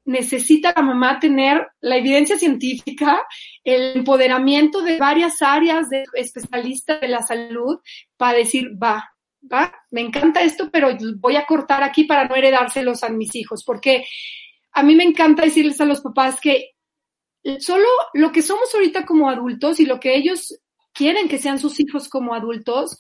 [0.05, 3.27] Necesita la mamá tener la evidencia científica,
[3.65, 7.81] el empoderamiento de varias áreas de especialistas de la salud
[8.19, 9.11] para decir, va,
[9.51, 13.65] va, me encanta esto, pero voy a cortar aquí para no heredárselos a mis hijos,
[13.65, 14.05] porque
[14.73, 16.72] a mí me encanta decirles a los papás que
[17.59, 20.59] solo lo que somos ahorita como adultos y lo que ellos
[20.93, 22.99] quieren que sean sus hijos como adultos,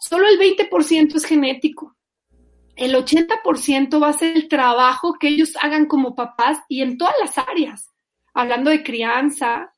[0.00, 1.96] solo el 20% es genético.
[2.76, 7.14] El 80% va a ser el trabajo que ellos hagan como papás y en todas
[7.20, 7.90] las áreas.
[8.32, 9.72] Hablando de crianza,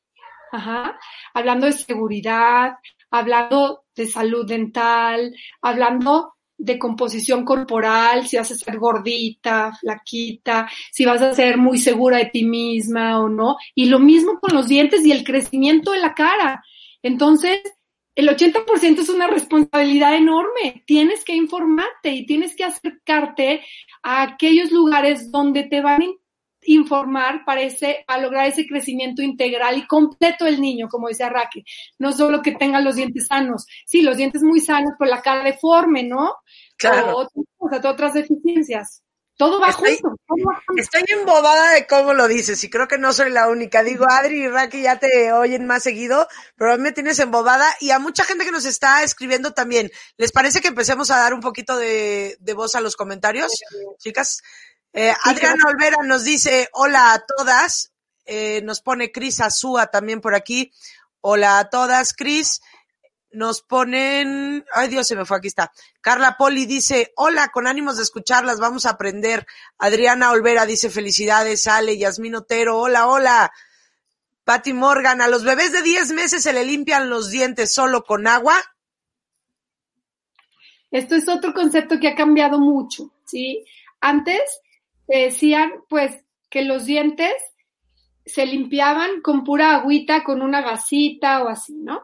[1.33, 2.75] hablando de seguridad,
[3.11, 11.05] hablando de salud dental, hablando de composición corporal, si vas a ser gordita, flaquita, si
[11.05, 13.57] vas a ser muy segura de ti misma o no.
[13.75, 16.63] Y lo mismo con los dientes y el crecimiento de la cara.
[17.01, 17.61] Entonces,
[18.15, 20.83] el 80% es una responsabilidad enorme.
[20.85, 23.61] Tienes que informarte y tienes que acercarte
[24.03, 26.05] a aquellos lugares donde te van a
[26.65, 31.63] informar para, ese, para lograr ese crecimiento integral y completo del niño, como decía Raquel.
[31.99, 33.65] No solo que tenga los dientes sanos.
[33.85, 36.35] Sí, los dientes muy sanos, pero la cara deforme, ¿no?
[36.77, 37.17] Claro.
[37.17, 39.03] O otras, otras deficiencias.
[39.35, 40.15] Todo va estoy, junto.
[40.77, 43.81] Estoy embobada de cómo lo dices y creo que no soy la única.
[43.81, 47.67] Digo, Adri y Raquel ya te oyen más seguido, pero a mí me tienes embobada
[47.79, 49.89] y a mucha gente que nos está escribiendo también.
[50.17, 53.51] ¿Les parece que empecemos a dar un poquito de, de voz a los comentarios,
[53.97, 54.43] chicas?
[54.93, 57.91] Eh, Adriana Olvera nos dice, hola a todas.
[58.25, 60.71] Eh, nos pone Cris Azúa también por aquí.
[61.21, 62.61] Hola a todas, Cris.
[63.31, 65.71] Nos ponen, ay Dios, se me fue, aquí está.
[66.01, 69.47] Carla Poli dice, hola, con ánimos de escucharlas, vamos a aprender.
[69.79, 73.51] Adriana Olvera dice, felicidades, Ale, Yasmin Otero, hola, hola.
[74.43, 78.27] Patty Morgan, a los bebés de 10 meses se le limpian los dientes solo con
[78.27, 78.55] agua.
[80.91, 83.65] Esto es otro concepto que ha cambiado mucho, ¿sí?
[83.99, 84.41] Antes
[85.07, 87.33] decían, pues, que los dientes
[88.25, 92.01] se limpiaban con pura agüita, con una gasita o así, ¿no?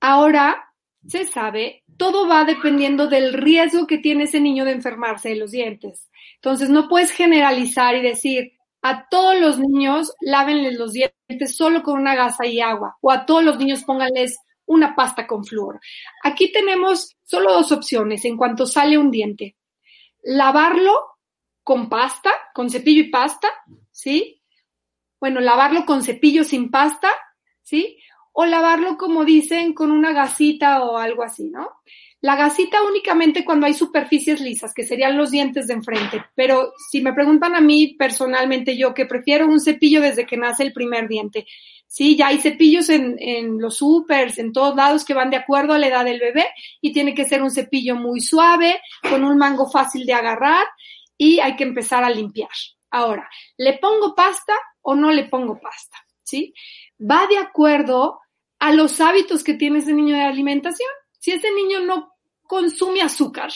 [0.00, 0.64] Ahora
[1.06, 5.50] se sabe, todo va dependiendo del riesgo que tiene ese niño de enfermarse de los
[5.50, 6.10] dientes.
[6.36, 8.52] Entonces, no puedes generalizar y decir,
[8.82, 13.26] a todos los niños lávenles los dientes solo con una gasa y agua, o a
[13.26, 15.80] todos los niños pónganles una pasta con flúor.
[16.22, 19.56] Aquí tenemos solo dos opciones en cuanto sale un diente.
[20.22, 21.17] Lavarlo
[21.68, 23.46] con pasta, con cepillo y pasta,
[23.92, 24.40] ¿sí?
[25.20, 27.10] Bueno, lavarlo con cepillo sin pasta,
[27.60, 27.98] ¿sí?
[28.32, 31.68] O lavarlo, como dicen, con una gasita o algo así, ¿no?
[32.22, 36.24] La gasita únicamente cuando hay superficies lisas, que serían los dientes de enfrente.
[36.34, 40.62] Pero si me preguntan a mí personalmente, yo que prefiero un cepillo desde que nace
[40.62, 41.46] el primer diente.
[41.86, 45.74] Sí, ya hay cepillos en, en los supers, en todos lados que van de acuerdo
[45.74, 46.46] a la edad del bebé
[46.80, 50.64] y tiene que ser un cepillo muy suave, con un mango fácil de agarrar
[51.18, 52.48] y hay que empezar a limpiar.
[52.90, 53.28] Ahora,
[53.58, 55.98] ¿le pongo pasta o no le pongo pasta?
[56.22, 56.54] ¿Sí?
[56.98, 58.20] Va de acuerdo
[58.58, 60.88] a los hábitos que tiene ese niño de alimentación.
[61.18, 63.50] Si ese niño no consume azúcar,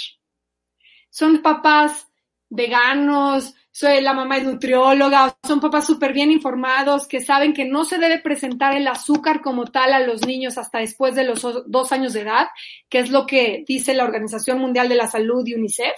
[1.08, 2.08] son papás
[2.50, 7.84] veganos, soy la mamá es nutrióloga, son papás súper bien informados que saben que no
[7.84, 11.92] se debe presentar el azúcar como tal a los niños hasta después de los dos
[11.92, 12.48] años de edad,
[12.90, 15.94] que es lo que dice la Organización Mundial de la Salud y UNICEF.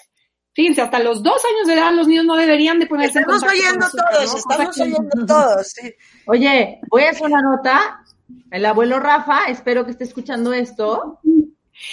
[0.54, 3.48] Fíjense, hasta los dos años de edad los niños no deberían de ponerse estamos en
[3.48, 5.66] oyendo todos, estamos oyendo todos.
[5.68, 5.94] Sí.
[6.26, 8.04] Oye, voy a hacer una nota.
[8.50, 11.18] El abuelo Rafa, espero que esté escuchando esto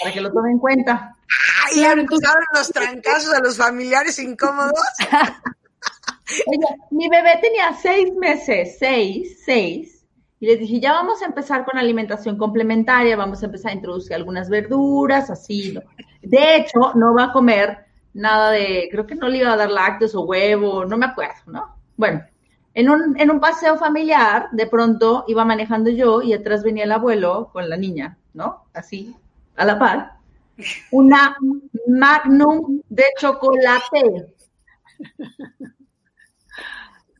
[0.00, 1.16] para que lo tome en cuenta.
[1.66, 4.72] Ay, claro, entonces los trancazos a los familiares incómodos.
[6.46, 10.04] Oye, mi bebé tenía seis meses, seis, seis,
[10.38, 14.14] y les dije, ya vamos a empezar con alimentación complementaria, vamos a empezar a introducir
[14.14, 15.78] algunas verduras, así.
[16.22, 19.70] De hecho, no va a comer nada de, creo que no le iba a dar
[19.70, 21.76] lácteos o huevo, no me acuerdo, ¿no?
[21.96, 22.22] Bueno,
[22.74, 26.92] en un, en un paseo familiar, de pronto iba manejando yo y atrás venía el
[26.92, 28.64] abuelo con la niña, ¿no?
[28.72, 29.14] Así,
[29.56, 30.12] a la par.
[30.90, 31.36] Una
[31.88, 34.34] magnum de chocolate.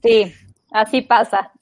[0.02, 0.34] Sí,
[0.72, 1.52] así pasa.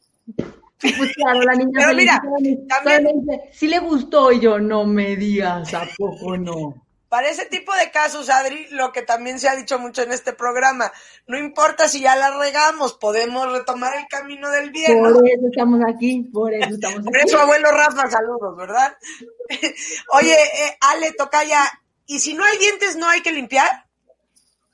[0.81, 2.23] Pues claro, la niña Pero mira,
[2.69, 3.23] también...
[3.53, 6.87] sí le gustó y yo, no me digas, ¿a poco no?
[7.11, 10.33] Para ese tipo de casos, Adri, lo que también se ha dicho mucho en este
[10.33, 10.92] programa,
[11.27, 15.03] no importa si ya la regamos, podemos retomar el camino del bien.
[15.03, 17.07] Por eso estamos aquí, por eso estamos aquí.
[17.07, 18.96] Por eso, abuelo Rafa, saludos, ¿verdad?
[20.12, 21.12] Oye, eh, Ale,
[21.49, 21.64] ya.
[22.07, 23.87] ¿y si no hay dientes, no hay que limpiar?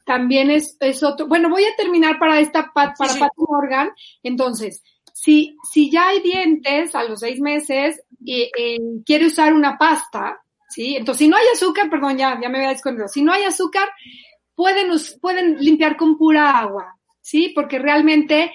[0.04, 1.28] También es, es otro.
[1.28, 3.92] Bueno, voy a terminar para esta para sí, Morgan.
[4.22, 4.82] Entonces,
[5.14, 10.42] si, si ya hay dientes a los seis meses y eh, quiere usar una pasta,
[10.68, 10.96] ¿sí?
[10.96, 13.08] Entonces, si no hay azúcar, perdón, ya, ya me había escondido.
[13.08, 13.88] Si no hay azúcar,
[14.54, 17.52] pueden, pueden limpiar con pura agua, ¿sí?
[17.54, 18.52] Porque realmente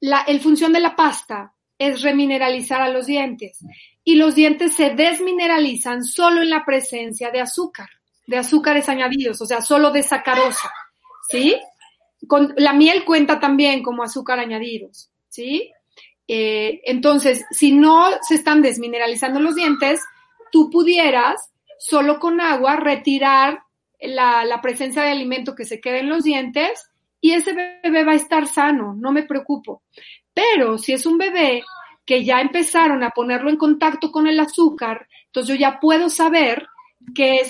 [0.00, 3.60] la el función de la pasta es remineralizar a los dientes.
[4.04, 7.88] Y los dientes se desmineralizan solo en la presencia de azúcar,
[8.26, 10.70] de azúcares añadidos, o sea, solo de sacarosa.
[11.30, 11.56] ¿sí?
[12.26, 15.70] Con, la miel cuenta también como azúcar añadidos, ¿sí?
[16.26, 20.00] Eh, entonces, si no se están desmineralizando los dientes,
[20.50, 23.60] tú pudieras solo con agua retirar
[24.00, 28.12] la, la presencia de alimento que se queda en los dientes y ese bebé va
[28.12, 29.82] a estar sano, no me preocupo.
[30.32, 31.64] Pero si es un bebé
[32.04, 36.68] que ya empezaron a ponerlo en contacto con el azúcar, entonces yo ya puedo saber
[37.14, 37.42] que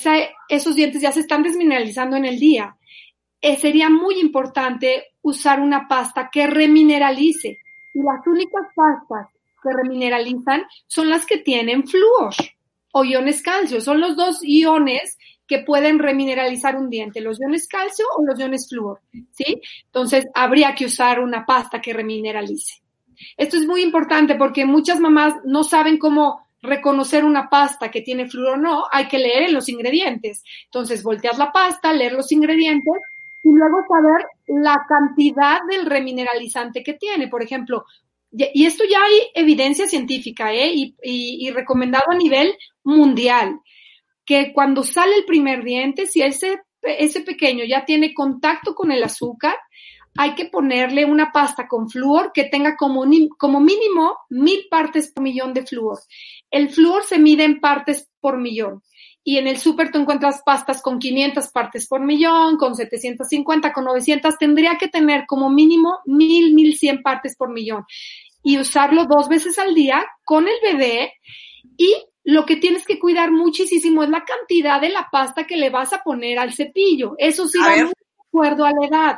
[0.49, 2.77] esos dientes ya se están desmineralizando en el día
[3.41, 7.59] eh, sería muy importante usar una pasta que remineralice.
[7.95, 9.29] Y las únicas pastas
[9.63, 12.35] que remineralizan son las que tienen flúor
[12.99, 13.81] o iones calcio.
[13.81, 18.69] Son los dos iones que pueden remineralizar un diente, los iones calcio o los iones
[18.69, 19.63] flúor, ¿sí?
[19.87, 22.83] Entonces, habría que usar una pasta que remineralice.
[23.37, 28.29] Esto es muy importante porque muchas mamás no saben cómo reconocer una pasta que tiene
[28.29, 30.43] flúor o no, hay que leer en los ingredientes.
[30.65, 32.95] Entonces, voltear la pasta, leer los ingredientes
[33.43, 37.29] y luego saber la cantidad del remineralizante que tiene.
[37.29, 37.87] Por ejemplo,
[38.31, 40.73] y esto ya hay evidencia científica ¿eh?
[41.03, 43.61] y, recomendado a nivel mundial,
[44.25, 49.03] que cuando sale el primer diente, si ese, ese pequeño ya tiene contacto con el
[49.03, 49.55] azúcar,
[50.17, 53.05] hay que ponerle una pasta con flúor que tenga como,
[53.39, 55.99] como mínimo mil partes por millón de flúor.
[56.51, 58.83] El flúor se mide en partes por millón.
[59.29, 63.85] Y en el súper tú encuentras pastas con 500 partes por millón, con 750, con
[63.85, 64.39] 900.
[64.39, 67.85] Tendría que tener como mínimo mil, mil cien partes por millón.
[68.43, 71.13] Y usarlo dos veces al día con el bebé.
[71.77, 75.69] Y lo que tienes que cuidar muchísimo es la cantidad de la pasta que le
[75.69, 77.15] vas a poner al cepillo.
[77.19, 77.93] Eso sí va de
[78.31, 79.17] acuerdo a la edad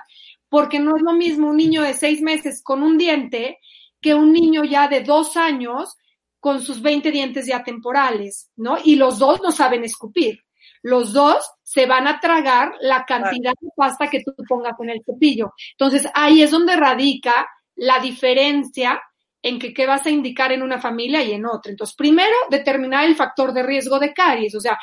[0.49, 3.61] porque no es lo mismo un niño de seis meses con un diente
[4.01, 5.97] que un niño ya de dos años
[6.41, 8.79] con sus 20 dientes ya temporales, ¿no?
[8.83, 10.41] Y los dos no saben escupir.
[10.83, 15.03] Los dos se van a tragar la cantidad de pasta que tú pongas en el
[15.05, 15.53] cepillo.
[15.73, 19.01] Entonces, ahí es donde radica la diferencia
[19.43, 21.71] en que qué vas a indicar en una familia y en otra.
[21.71, 24.55] Entonces, primero, determinar el factor de riesgo de caries.
[24.55, 24.79] O sea,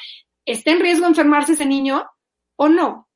[0.45, 2.05] ¿está en riesgo enfermarse ese niño
[2.55, 3.06] o no?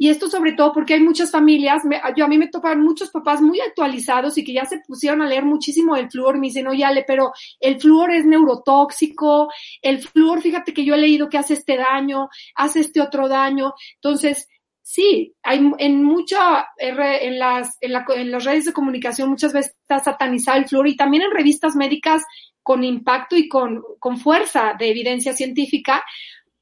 [0.00, 1.82] Y esto sobre todo porque hay muchas familias,
[2.16, 5.26] yo a mí me tocan muchos papás muy actualizados y que ya se pusieron a
[5.26, 10.40] leer muchísimo del flúor me dicen, oye Ale, pero el flúor es neurotóxico, el flúor,
[10.40, 13.74] fíjate que yo he leído que hace este daño, hace este otro daño.
[13.96, 14.48] Entonces,
[14.80, 19.76] sí, hay en mucha, en las, en, la, en las redes de comunicación muchas veces
[19.82, 22.22] está satanizado el flúor y también en revistas médicas
[22.62, 26.02] con impacto y con, con fuerza de evidencia científica,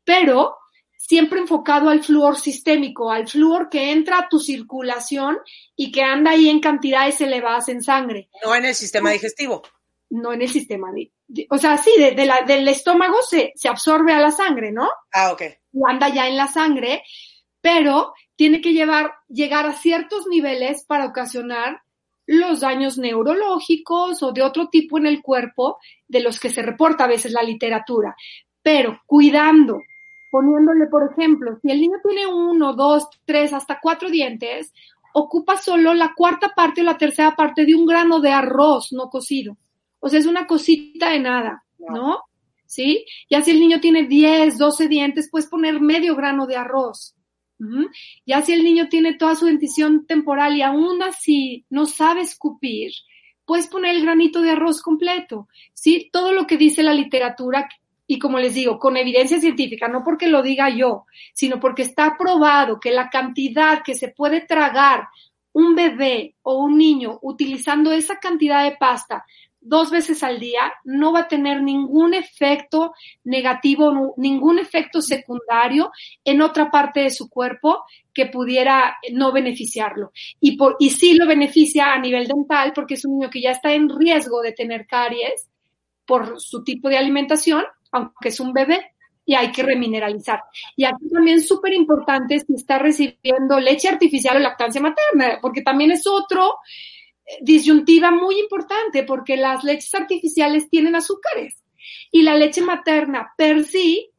[0.03, 0.57] pero
[1.09, 5.39] siempre enfocado al flúor sistémico, al flúor que entra a tu circulación
[5.75, 8.29] y que anda ahí en cantidades elevadas en sangre.
[8.45, 9.63] No en el sistema digestivo.
[10.11, 10.93] No en el sistema.
[11.49, 14.87] O sea, sí, de, la, del estómago se, se, absorbe a la sangre, ¿no?
[15.11, 15.45] Ah, ok.
[15.89, 17.03] Anda ya en la sangre,
[17.63, 21.81] pero tiene que llevar, llegar a ciertos niveles para ocasionar
[22.27, 27.05] los daños neurológicos o de otro tipo en el cuerpo de los que se reporta
[27.05, 28.15] a veces la literatura.
[28.63, 29.81] Pero cuidando
[30.31, 34.73] poniéndole, por ejemplo, si el niño tiene uno, dos, tres, hasta cuatro dientes,
[35.13, 39.09] ocupa solo la cuarta parte o la tercera parte de un grano de arroz no
[39.09, 39.57] cocido.
[40.01, 42.23] O sea, es una cosita de nada, ¿no?
[42.67, 43.05] ¿Sí?
[43.31, 47.15] Ya si el niño tiene 10, 12 dientes, puedes poner medio grano de arroz.
[48.25, 52.93] Ya si el niño tiene toda su dentición temporal y aún así no sabe escupir,
[53.45, 55.49] puedes poner el granito de arroz completo.
[55.73, 56.11] ¿Sí?
[56.13, 57.69] Todo lo que dice la literatura
[58.11, 62.17] y como les digo, con evidencia científica, no porque lo diga yo, sino porque está
[62.19, 65.09] probado que la cantidad que se puede tragar
[65.53, 69.25] un bebé o un niño utilizando esa cantidad de pasta
[69.61, 72.95] dos veces al día no va a tener ningún efecto
[73.25, 75.91] negativo, ningún efecto secundario
[76.25, 80.13] en otra parte de su cuerpo que pudiera no beneficiarlo.
[80.41, 83.51] Y, por, y sí lo beneficia a nivel dental porque es un niño que ya
[83.51, 85.49] está en riesgo de tener caries
[86.07, 88.93] por su tipo de alimentación aunque es un bebé,
[89.29, 90.43] y hay que remineralizar.
[90.75, 95.91] Y aquí también súper importante si está recibiendo leche artificial o lactancia materna, porque también
[95.91, 96.55] es otro
[97.27, 101.63] eh, disyuntiva muy importante, porque las leches artificiales tienen azúcares
[102.11, 104.11] y la leche materna per sí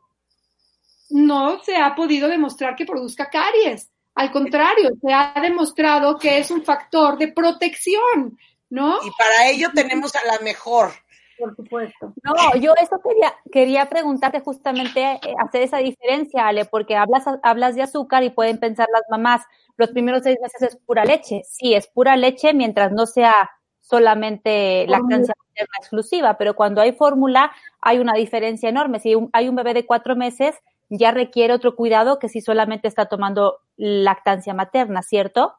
[1.09, 3.89] no se ha podido demostrar que produzca caries.
[4.13, 8.37] Al contrario, se ha demostrado que es un factor de protección,
[8.69, 8.99] ¿no?
[9.03, 10.91] Y para ello tenemos a la mejor,
[11.39, 12.13] por supuesto.
[12.23, 17.75] No, yo eso quería, quería preguntarte justamente, eh, hacer esa diferencia, Ale, porque hablas, hablas
[17.75, 19.43] de azúcar y pueden pensar las mamás,
[19.77, 21.41] los primeros seis meses es pura leche.
[21.45, 23.49] Sí, es pura leche mientras no sea
[23.79, 28.99] solamente lactancia materna exclusiva, pero cuando hay fórmula hay una diferencia enorme.
[28.99, 30.55] Si hay un bebé de cuatro meses,
[30.89, 35.55] ya requiere otro cuidado que si solamente está tomando lactancia materna, ¿cierto?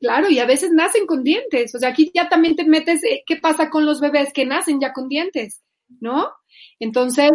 [0.00, 1.74] Claro, y a veces nacen con dientes.
[1.74, 4.80] O sea, aquí ya también te metes, eh, ¿qué pasa con los bebés que nacen
[4.80, 5.62] ya con dientes?
[6.00, 6.30] ¿No?
[6.78, 7.30] Entonces,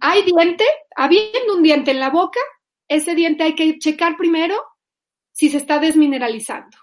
[0.00, 0.64] hay diente,
[0.96, 2.40] habiendo un diente en la boca,
[2.88, 4.54] ese diente hay que checar primero
[5.32, 6.76] si se está desmineralizando,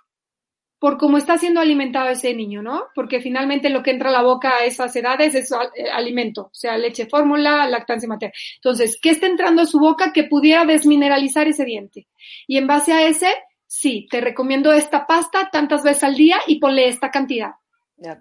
[0.78, 2.88] por cómo está siendo alimentado ese niño, ¿no?
[2.96, 6.54] Porque finalmente lo que entra a la boca a esas edades es eh, alimento, o
[6.54, 8.34] sea, leche fórmula, lactancia materna.
[8.56, 12.08] Entonces, ¿qué está entrando a su boca que pudiera desmineralizar ese diente?
[12.48, 13.34] Y en base a ese,
[13.72, 17.52] sí, te recomiendo esta pasta tantas veces al día y ponle esta cantidad.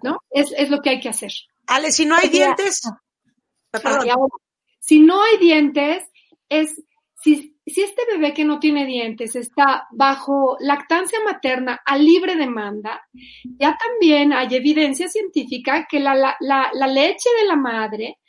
[0.01, 0.19] ¿No?
[0.29, 1.31] Es, es, lo que hay que hacer.
[1.67, 2.81] Ale, si no hay dientes.
[4.79, 6.03] si no hay dientes,
[6.47, 6.81] es
[7.21, 13.01] si, si este bebé que no tiene dientes está bajo lactancia materna a libre demanda,
[13.43, 18.19] ya también hay evidencia científica que la, la, la leche de la madre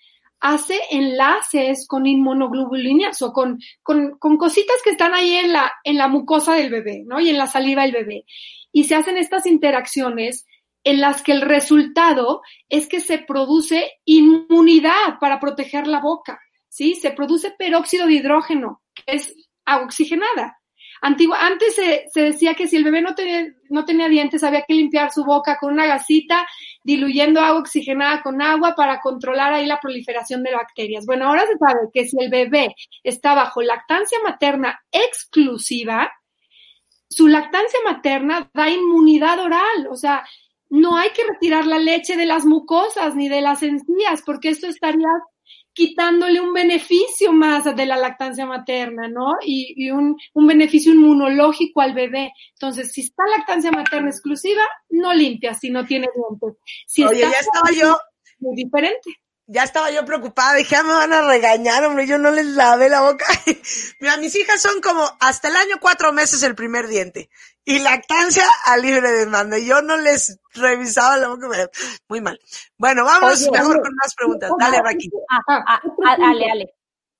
[0.42, 5.96] hace enlaces con inmunoglobulinas o con, con, con, cositas que están ahí en la, en
[5.96, 7.20] la mucosa del bebé, ¿no?
[7.20, 8.24] Y en la saliva del bebé.
[8.72, 10.44] Y se hacen estas interacciones
[10.82, 16.96] en las que el resultado es que se produce inmunidad para proteger la boca, ¿sí?
[16.96, 19.34] Se produce peróxido de hidrógeno, que es
[19.64, 20.58] oxigenada.
[21.04, 24.74] Antigua, antes se, decía que si el bebé no tenía, no tenía dientes, había que
[24.74, 26.46] limpiar su boca con una gasita,
[26.84, 31.04] diluyendo agua oxigenada con agua para controlar ahí la proliferación de bacterias.
[31.04, 36.08] Bueno, ahora se sabe que si el bebé está bajo lactancia materna exclusiva,
[37.10, 40.24] su lactancia materna da inmunidad oral, o sea,
[40.70, 44.68] no hay que retirar la leche de las mucosas ni de las encías, porque esto
[44.68, 45.08] estaría
[45.74, 49.36] quitándole un beneficio más de la lactancia materna, ¿no?
[49.44, 52.32] Y, un, beneficio inmunológico al bebé.
[52.54, 56.60] Entonces, si está lactancia materna exclusiva, no limpia si no tiene dientes.
[56.86, 57.98] Si Oye, ya estaba yo.
[58.40, 62.30] Muy diferente ya estaba yo preocupada, dije, ya me van a regañar, hombre, yo no
[62.30, 63.26] les lavé la boca.
[64.00, 67.28] Mira, mis hijas son como hasta el año cuatro meses el primer diente
[67.64, 69.58] y lactancia a libre demanda.
[69.58, 71.48] Yo no les revisaba la boca,
[72.08, 72.38] muy mal.
[72.76, 74.50] Bueno, vamos mejor con más preguntas.
[74.58, 75.10] Dale, Raki.
[75.30, 76.74] Ah, ah, ah, dale, dale.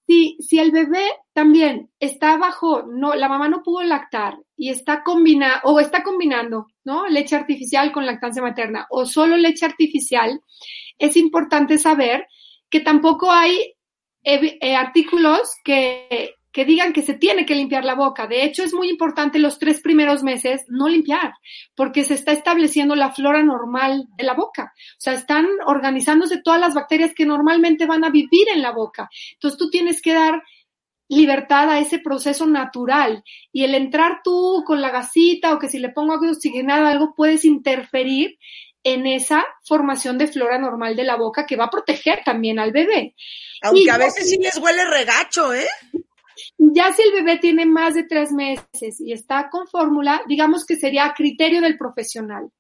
[0.07, 5.03] Si, si el bebé también está bajo, no, la mamá no pudo lactar y está
[5.03, 7.07] combinando, o está combinando, ¿no?
[7.07, 10.43] Leche artificial con lactancia materna, o solo leche artificial,
[10.99, 12.27] es importante saber
[12.71, 13.75] que tampoco hay
[14.25, 18.27] eh, artículos que, que digan que se tiene que limpiar la boca.
[18.27, 21.33] De hecho, es muy importante los tres primeros meses no limpiar,
[21.75, 24.73] porque se está estableciendo la flora normal de la boca.
[24.75, 29.09] O sea, están organizándose todas las bacterias que normalmente van a vivir en la boca.
[29.33, 30.43] Entonces, tú tienes que dar
[31.09, 33.25] libertad a ese proceso natural.
[33.51, 37.15] Y el entrar tú con la gasita o que si le pongo agua oxigenada algo,
[37.15, 38.39] puedes interferir
[38.85, 42.73] en esa formación de flora normal de la boca que va a proteger también al
[42.73, 43.15] bebé.
[43.63, 45.69] Aunque a veces sí les huele regacho, ¿eh?
[46.59, 50.77] Ya si el bebé tiene más de tres meses y está con fórmula, digamos que
[50.77, 52.51] sería a criterio del profesional,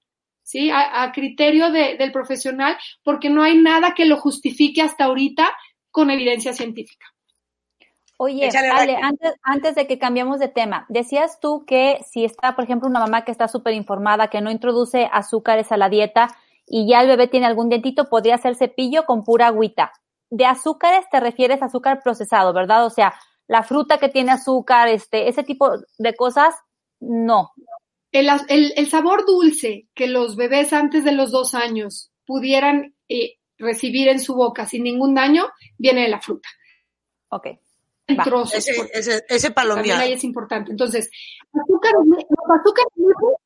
[0.42, 0.70] ¿sí?
[0.70, 5.50] A, criterio del profesional, porque no hay nada que lo justifique hasta ahorita
[5.90, 7.11] con evidencia científica.
[8.24, 12.62] Oye, Ale, antes, antes de que cambiemos de tema, decías tú que si está, por
[12.62, 16.28] ejemplo, una mamá que está súper informada, que no introduce azúcares a la dieta
[16.64, 19.90] y ya el bebé tiene algún dientito, podría hacer cepillo con pura agüita.
[20.30, 22.86] De azúcares te refieres a azúcar procesado, ¿verdad?
[22.86, 23.12] O sea,
[23.48, 26.54] la fruta que tiene azúcar, este, ese tipo de cosas,
[27.00, 27.50] no.
[28.12, 33.38] El, el, el sabor dulce que los bebés antes de los dos años pudieran eh,
[33.58, 36.48] recibir en su boca sin ningún daño, viene de la fruta.
[37.28, 37.48] Ok
[38.16, 38.54] trozos.
[38.54, 39.50] Ese, ese, ese
[40.12, 40.70] es importante.
[40.70, 41.10] Entonces,
[41.52, 43.36] azúcares, los azúcares libres,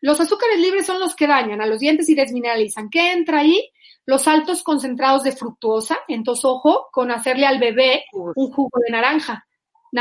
[0.00, 2.90] los azúcares libres son los que dañan a los dientes y desmineralizan.
[2.90, 3.70] ¿Qué entra ahí?
[4.04, 5.98] Los altos concentrados de fructuosa.
[6.08, 9.46] Entonces, ojo con hacerle al bebé un jugo de naranja.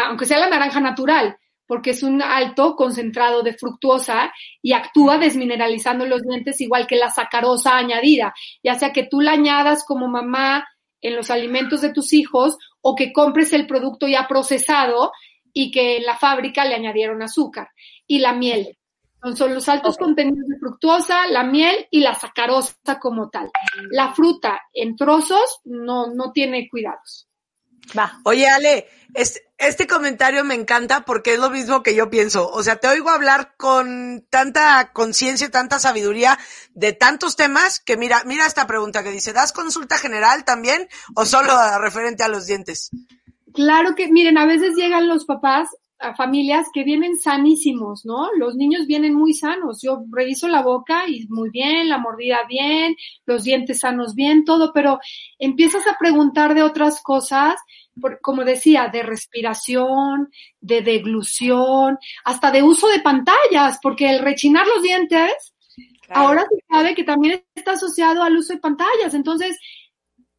[0.06, 1.38] aunque sea la naranja natural,
[1.68, 7.10] porque es un alto concentrado de fructuosa y actúa desmineralizando los dientes igual que la
[7.10, 10.68] sacarosa añadida, ya sea que tú la añadas como mamá
[11.02, 12.58] en los alimentos de tus hijos
[12.88, 15.12] o que compres el producto ya procesado
[15.52, 17.70] y que en la fábrica le añadieron azúcar.
[18.06, 18.78] Y la miel.
[19.34, 23.50] Son los altos contenidos de fructuosa, la miel y la sacarosa como tal.
[23.90, 27.28] La fruta en trozos no, no tiene cuidados.
[27.98, 28.20] Va.
[28.24, 32.50] Oye, Ale, este, este comentario me encanta porque es lo mismo que yo pienso.
[32.50, 36.38] O sea, te oigo hablar con tanta conciencia, tanta sabiduría
[36.74, 41.26] de tantos temas que mira, mira esta pregunta que dice, ¿das consulta general también o
[41.26, 42.92] solo referente a los dientes?
[43.54, 45.70] Claro que, miren, a veces llegan los papás
[46.00, 48.30] a familias que vienen sanísimos, ¿no?
[48.38, 49.82] Los niños vienen muy sanos.
[49.82, 54.72] Yo reviso la boca y muy bien, la mordida bien, los dientes sanos bien, todo,
[54.74, 55.00] pero
[55.40, 57.56] empiezas a preguntar de otras cosas
[58.22, 60.30] como decía, de respiración,
[60.60, 65.54] de deglución, hasta de uso de pantallas, porque el rechinar los dientes,
[66.10, 69.14] ahora se sabe que también está asociado al uso de pantallas.
[69.14, 69.58] Entonces,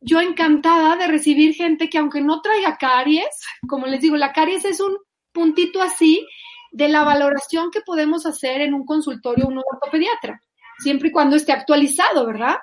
[0.00, 3.26] yo encantada de recibir gente que aunque no traiga caries,
[3.66, 4.96] como les digo, la caries es un
[5.36, 6.26] puntito así
[6.72, 10.40] de la valoración que podemos hacer en un consultorio un ortopediatra,
[10.78, 12.56] siempre y cuando esté actualizado, ¿verdad?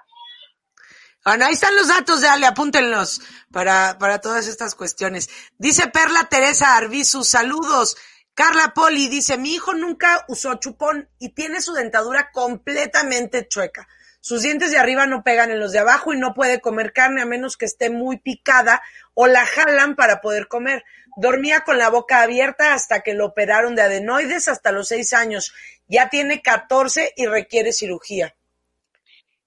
[1.23, 3.21] Bueno, ahí están los datos, de apúntenlos
[3.51, 5.29] para, para todas estas cuestiones.
[5.57, 7.95] Dice Perla Teresa Arbizu, saludos.
[8.33, 13.87] Carla Poli dice, mi hijo nunca usó chupón y tiene su dentadura completamente chueca.
[14.19, 17.21] Sus dientes de arriba no pegan en los de abajo y no puede comer carne
[17.21, 18.81] a menos que esté muy picada
[19.13, 20.83] o la jalan para poder comer.
[21.15, 25.53] Dormía con la boca abierta hasta que lo operaron de adenoides hasta los seis años.
[25.87, 28.35] Ya tiene 14 y requiere cirugía.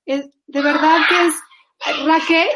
[0.04, 1.34] De verdad que es
[2.06, 2.48] Raquel,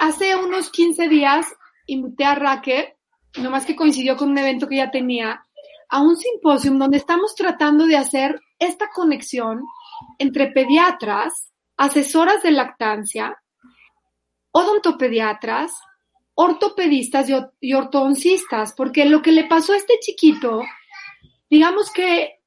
[0.00, 1.46] hace unos 15 días
[1.86, 2.94] invité a Raquel,
[3.38, 5.44] nomás que coincidió con un evento que ya tenía,
[5.88, 9.62] a un simposio donde estamos tratando de hacer esta conexión
[10.18, 13.36] entre pediatras, asesoras de lactancia,
[14.52, 15.72] odontopediatras,
[16.34, 17.28] ortopedistas
[17.60, 20.62] y, ortodoncistas, porque lo que le pasó a este chiquito
[21.52, 22.40] digamos que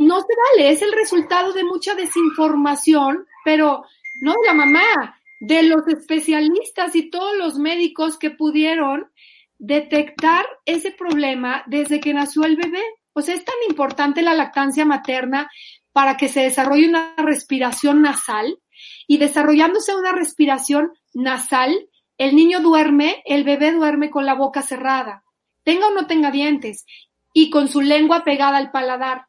[0.00, 3.84] no se vale, es el resultado de mucha desinformación, pero
[4.20, 9.10] no de la mamá, de los especialistas y todos los médicos que pudieron
[9.58, 12.82] detectar ese problema desde que nació el bebé.
[13.14, 15.50] O sea, es tan importante la lactancia materna
[15.92, 18.58] para que se desarrolle una respiración nasal
[19.06, 21.88] y desarrollándose una respiración nasal,
[22.20, 25.24] el niño duerme, el bebé duerme con la boca cerrada,
[25.62, 26.84] tenga o no tenga dientes
[27.32, 29.24] y con su lengua pegada al paladar.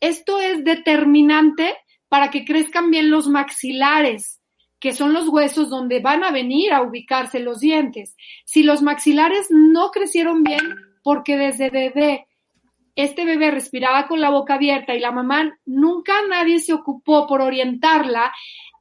[0.00, 1.76] Esto es determinante
[2.08, 4.40] para que crezcan bien los maxilares,
[4.80, 8.16] que son los huesos donde van a venir a ubicarse los dientes.
[8.44, 10.74] Si los maxilares no crecieron bien,
[11.04, 12.26] porque desde bebé
[12.94, 17.40] este bebé respiraba con la boca abierta y la mamá nunca nadie se ocupó por
[17.40, 18.32] orientarla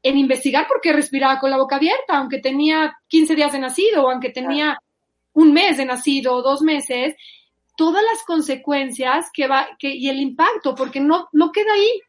[0.03, 4.03] en investigar por qué respiraba con la boca abierta, aunque tenía 15 días de nacido
[4.03, 4.77] o aunque tenía
[5.33, 7.15] un mes de nacido o dos meses,
[7.77, 12.01] todas las consecuencias que va, que, y el impacto, porque no, no queda ahí.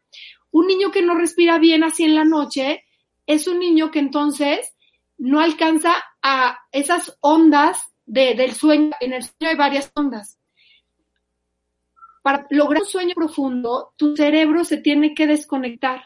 [0.51, 2.85] Un niño que no respira bien así en la noche
[3.27, 4.75] es un niño que entonces
[5.19, 8.91] no alcanza a esas ondas de, del sueño.
[9.01, 10.39] En el sueño hay varias ondas.
[12.23, 16.03] Para lograr un sueño profundo, tu cerebro se tiene que desconectar.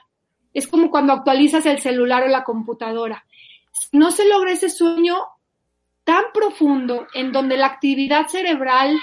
[0.56, 3.26] Es como cuando actualizas el celular o la computadora.
[3.72, 5.16] Si no se logra ese sueño
[6.02, 8.98] tan profundo en donde la actividad cerebral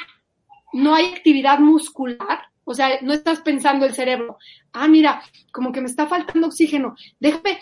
[0.74, 4.40] no hay actividad muscular, o sea, no estás pensando el cerebro,
[4.72, 7.60] ah, mira, como que me está faltando oxígeno, déjame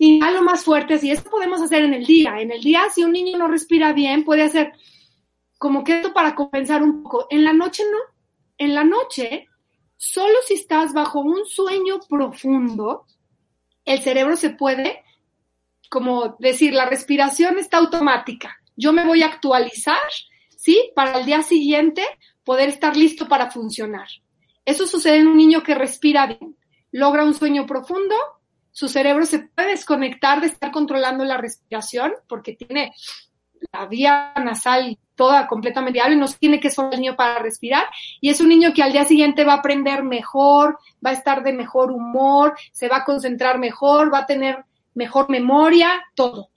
[0.00, 2.40] lo más fuerte, y eso podemos hacer en el día.
[2.40, 4.72] En el día, si un niño no respira bien, puede hacer
[5.58, 7.28] como que esto para compensar un poco.
[7.30, 7.98] En la noche no.
[8.58, 9.46] En la noche,
[9.96, 13.06] solo si estás bajo un sueño profundo,
[13.84, 15.02] el cerebro se puede,
[15.88, 18.56] como decir, la respiración está automática.
[18.76, 19.98] Yo me voy a actualizar,
[20.56, 20.90] ¿sí?
[20.94, 22.02] Para el día siguiente
[22.44, 24.08] poder estar listo para funcionar.
[24.64, 26.56] Eso sucede en un niño que respira bien,
[26.92, 28.14] logra un sueño profundo,
[28.70, 32.92] su cerebro se puede desconectar de estar controlando la respiración porque tiene
[33.72, 37.86] la vía nasal toda completamente y no tiene que ser el niño para respirar.
[38.20, 41.44] Y es un niño que al día siguiente va a aprender mejor, va a estar
[41.44, 44.64] de mejor humor, se va a concentrar mejor, va a tener
[44.94, 46.50] mejor memoria, todo.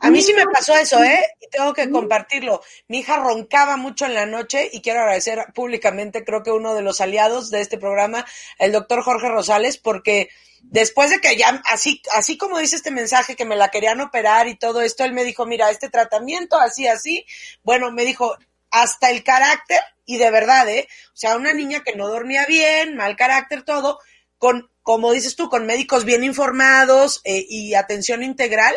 [0.00, 1.20] A mí sí me pasó eso, ¿eh?
[1.40, 2.62] Y tengo que compartirlo.
[2.88, 6.82] Mi hija roncaba mucho en la noche y quiero agradecer públicamente, creo que uno de
[6.82, 8.26] los aliados de este programa,
[8.58, 10.28] el doctor Jorge Rosales, porque
[10.62, 14.48] después de que ya, así, así como dice este mensaje que me la querían operar
[14.48, 17.26] y todo esto, él me dijo, mira, este tratamiento, así, así,
[17.62, 18.36] bueno, me dijo,
[18.70, 20.88] hasta el carácter, y de verdad, ¿eh?
[21.08, 23.98] O sea, una niña que no dormía bien, mal carácter, todo,
[24.38, 28.74] con, como dices tú, con médicos bien informados eh, y atención integral,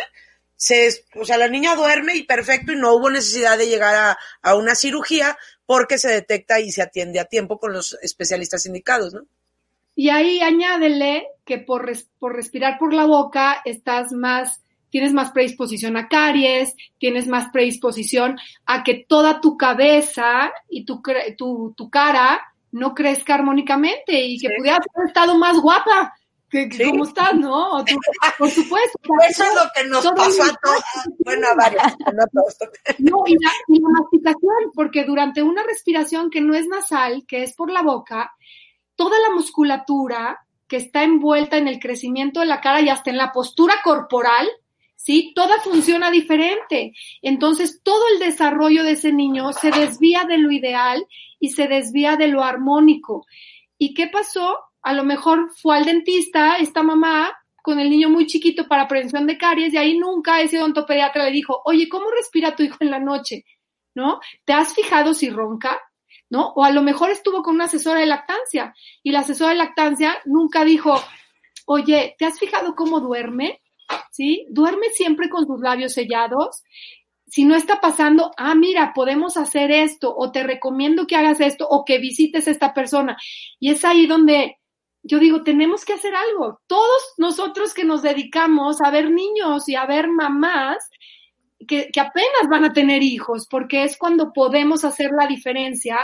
[0.59, 4.17] se, o sea, la niña duerme y perfecto y no hubo necesidad de llegar a,
[4.41, 9.13] a una cirugía porque se detecta y se atiende a tiempo con los especialistas indicados,
[9.13, 9.21] ¿no?
[9.95, 11.89] Y ahí añádele que por,
[12.19, 18.37] por respirar por la boca estás más, tienes más predisposición a caries, tienes más predisposición
[18.65, 21.01] a que toda tu cabeza y tu,
[21.37, 22.41] tu, tu cara
[22.73, 26.13] no crezca armónicamente y que pudieras haber estado más guapa
[26.49, 27.83] que, cómo estás, ¿no?
[28.37, 28.99] por supuesto.
[29.29, 30.83] Eso es lo que nos pasó a todos,
[31.23, 31.83] bueno, a varios,
[32.13, 32.57] no a todos.
[32.99, 37.43] No, y la, y la masticación, porque durante una respiración que no es nasal, que
[37.43, 38.33] es por la boca,
[38.95, 43.17] toda la musculatura que está envuelta en el crecimiento de la cara y hasta en
[43.17, 44.47] la postura corporal,
[44.95, 45.33] ¿sí?
[45.35, 46.93] Toda funciona diferente.
[47.21, 51.05] Entonces, todo el desarrollo de ese niño se desvía de lo ideal
[51.39, 53.25] y se desvía de lo armónico.
[53.77, 54.57] ¿Y qué pasó?
[54.81, 59.27] A lo mejor fue al dentista esta mamá con el niño muy chiquito para prevención
[59.27, 62.91] de caries y ahí nunca ese odontopediatra le dijo, oye, ¿cómo respira tu hijo en
[62.91, 63.45] la noche?
[63.95, 64.19] ¿No?
[64.45, 65.77] ¿Te has fijado si ronca?
[66.29, 66.53] ¿no?
[66.55, 68.73] O a lo mejor estuvo con una asesora de lactancia
[69.03, 71.01] y la asesora de lactancia nunca dijo,
[71.65, 73.61] oye, ¿te has fijado cómo duerme?
[74.11, 74.45] ¿Sí?
[74.49, 76.63] Duerme siempre con sus labios sellados.
[77.27, 81.67] Si no está pasando, ah, mira, podemos hacer esto, o te recomiendo que hagas esto,
[81.67, 83.17] o que visites a esta persona.
[83.59, 84.58] Y es ahí donde
[85.03, 86.61] yo digo, tenemos que hacer algo.
[86.67, 90.77] Todos nosotros que nos dedicamos a ver niños y a ver mamás,
[91.67, 95.97] que, apenas van a tener hijos, porque es cuando podemos hacer la diferencia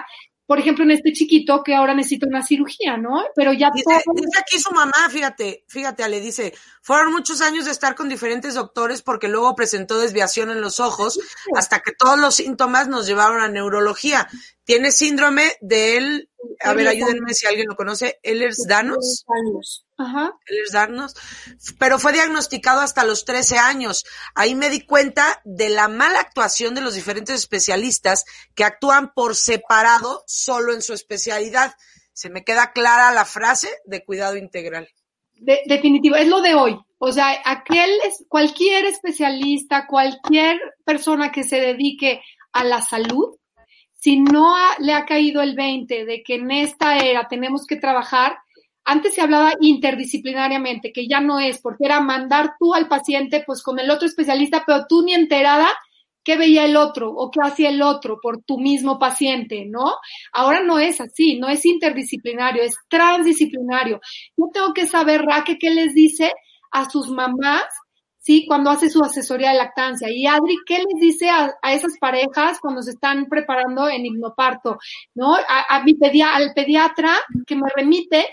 [0.47, 3.23] por ejemplo, en este chiquito que ahora necesita una cirugía, ¿no?
[3.35, 7.71] Pero ya dice, dice, aquí su mamá, fíjate, fíjate, le dice, fueron muchos años de
[7.71, 11.19] estar con diferentes doctores porque luego presentó desviación en los ojos
[11.55, 14.27] hasta que todos los síntomas nos llevaron a neurología.
[14.65, 16.29] Tiene síndrome del,
[16.61, 19.25] a ver, ayúdenme si alguien lo conoce, Ehlers-Danlos.
[19.97, 20.33] Ajá.
[20.47, 21.13] Ehlers-Danlos.
[21.79, 24.05] Pero fue diagnosticado hasta los 13 años.
[24.33, 29.35] Ahí me di cuenta de la mala actuación de los diferentes especialistas que actúan por
[29.35, 31.75] separado solo en su especialidad
[32.15, 34.87] se me queda clara la frase de cuidado integral.
[35.35, 36.79] definitivo, es lo de hoy.
[36.97, 37.91] O sea, aquel,
[38.29, 42.21] cualquier especialista, cualquier persona que se dedique
[42.53, 43.35] a la salud,
[44.05, 48.37] si no le ha caído el 20 de que en esta era tenemos que trabajar,
[48.83, 53.63] antes se hablaba interdisciplinariamente, que ya no es, porque era mandar tú al paciente pues
[53.63, 55.67] con el otro especialista, pero tú ni enterada
[56.23, 59.95] qué veía el otro o qué hacía el otro por tu mismo paciente, ¿no?
[60.31, 63.99] Ahora no es así, no es interdisciplinario, es transdisciplinario.
[64.37, 66.31] Yo tengo que saber, Raque, qué les dice
[66.69, 67.63] a sus mamás
[68.25, 68.45] ¿sí?
[68.47, 70.09] Cuando hace su asesoría de lactancia.
[70.09, 74.79] Y Adri, ¿qué les dice a, esas parejas cuando se están preparando en hipnoparto?
[75.13, 75.35] ¿No?
[75.35, 77.15] A, mi al pediatra
[77.45, 78.27] que me remite,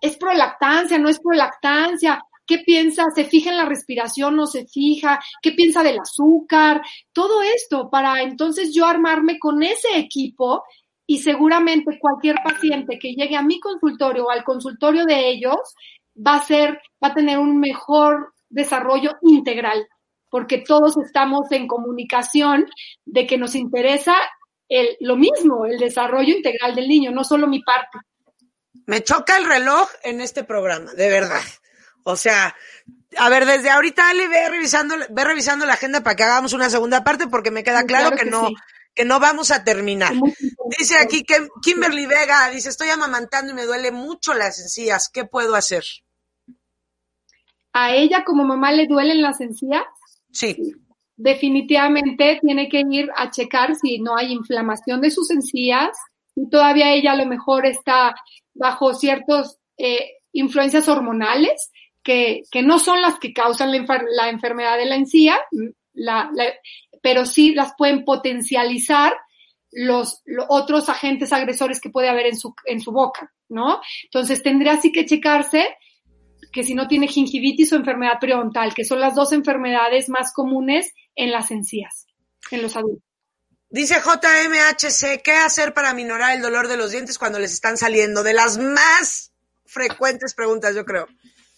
[0.00, 2.20] es prolactancia, no es prolactancia.
[2.44, 3.04] ¿Qué piensa?
[3.14, 4.34] ¿Se fija en la respiración?
[4.34, 5.20] ¿No se fija?
[5.40, 6.82] ¿Qué piensa del azúcar?
[7.12, 10.64] Todo esto para entonces yo armarme con ese equipo
[11.06, 15.58] y seguramente cualquier paciente que llegue a mi consultorio o al consultorio de ellos
[16.16, 19.86] va a ser, va a tener un mejor desarrollo integral,
[20.30, 22.66] porque todos estamos en comunicación
[23.04, 24.14] de que nos interesa
[24.68, 27.98] el, lo mismo, el desarrollo integral del niño, no solo mi parte.
[28.86, 31.42] Me choca el reloj en este programa, de verdad.
[32.04, 32.54] O sea,
[33.16, 36.70] a ver, desde ahorita Ale ve revisando, ve revisando la agenda para que hagamos una
[36.70, 38.48] segunda parte porque me queda claro, que, no,
[38.94, 40.14] que no vamos a terminar.
[40.78, 45.24] Dice aquí que Kimberly Vega, dice, estoy amamantando y me duele mucho las encías, ¿qué
[45.24, 45.84] puedo hacer?
[47.72, 49.84] ¿A ella como mamá le duelen las encías?
[50.32, 50.56] Sí.
[51.16, 55.96] Definitivamente tiene que ir a checar si no hay inflamación de sus encías
[56.34, 58.14] y todavía ella a lo mejor está
[58.54, 61.70] bajo ciertas eh, influencias hormonales
[62.02, 65.38] que, que, no son las que causan la, enfermedad de la encía,
[65.92, 66.30] la,
[67.02, 69.14] pero sí las pueden potencializar
[69.70, 73.80] los, los, otros agentes agresores que puede haber en su, en su boca, ¿no?
[74.04, 75.66] Entonces tendría así que checarse
[76.52, 80.92] que si no tiene gingivitis o enfermedad periodontal, que son las dos enfermedades más comunes
[81.14, 82.06] en las encías,
[82.50, 83.02] en los adultos.
[83.70, 88.22] Dice JMHC, ¿qué hacer para minorar el dolor de los dientes cuando les están saliendo?
[88.22, 89.32] De las más
[89.66, 91.06] frecuentes preguntas, yo creo.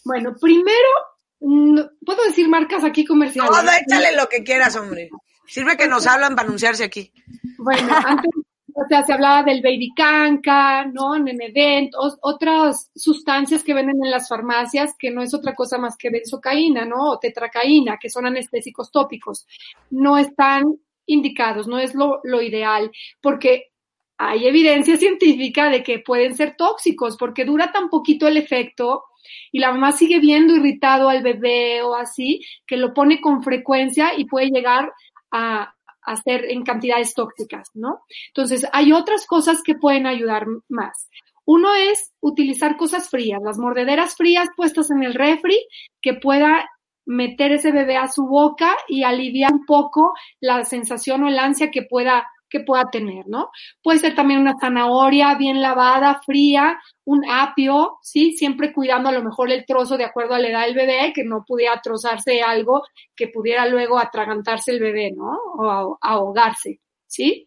[0.04, 3.50] Bueno, primero, ¿puedo decir marcas aquí comerciales?
[3.50, 5.08] No, échale lo que quieras, hombre.
[5.46, 7.12] Sirve que nos hablan para anunciarse aquí.
[7.58, 8.30] Bueno, antes
[8.74, 11.18] o sea, se hablaba del baby canca, ¿no?
[11.18, 11.92] Nenedent,
[12.22, 16.84] otras sustancias que venden en las farmacias que no es otra cosa más que benzocaína,
[16.84, 17.10] ¿no?
[17.10, 19.46] O tetracaína, que son anestésicos tópicos.
[19.90, 22.90] No están indicados, no es lo, lo ideal,
[23.20, 23.70] porque
[24.18, 29.04] hay evidencia científica de que pueden ser tóxicos, porque dura tan poquito el efecto
[29.50, 34.12] y la mamá sigue viendo irritado al bebé o así, que lo pone con frecuencia
[34.16, 34.92] y puede llegar
[35.30, 38.02] a, hacer en cantidades tóxicas, ¿no?
[38.28, 41.08] Entonces, hay otras cosas que pueden ayudar más.
[41.44, 45.58] Uno es utilizar cosas frías, las mordederas frías puestas en el refri
[46.00, 46.68] que pueda
[47.06, 51.70] meter ese bebé a su boca y aliviar un poco la sensación o el ansia
[51.70, 53.50] que pueda que pueda tener, ¿no?
[53.82, 58.32] Puede ser también una zanahoria bien lavada, fría, un apio, ¿sí?
[58.32, 61.24] Siempre cuidando a lo mejor el trozo de acuerdo a la edad del bebé, que
[61.24, 62.82] no pudiera trozarse algo
[63.16, 65.30] que pudiera luego atragantarse el bebé, ¿no?
[65.56, 67.46] O ahogarse, ¿sí?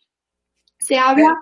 [0.79, 1.35] Se habla,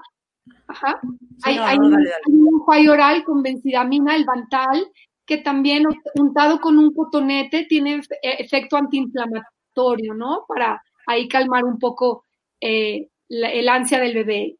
[0.67, 0.99] ajá,
[1.43, 1.95] hay, un,
[2.27, 4.87] enjuague oral con benzidamina, el Bantal,
[5.25, 5.85] que también
[6.15, 10.45] untado con un cotonete tiene efecto antiinflamatorio, ¿no?
[10.47, 12.25] Para ahí calmar un poco
[12.59, 14.57] eh, el ansia del bebé.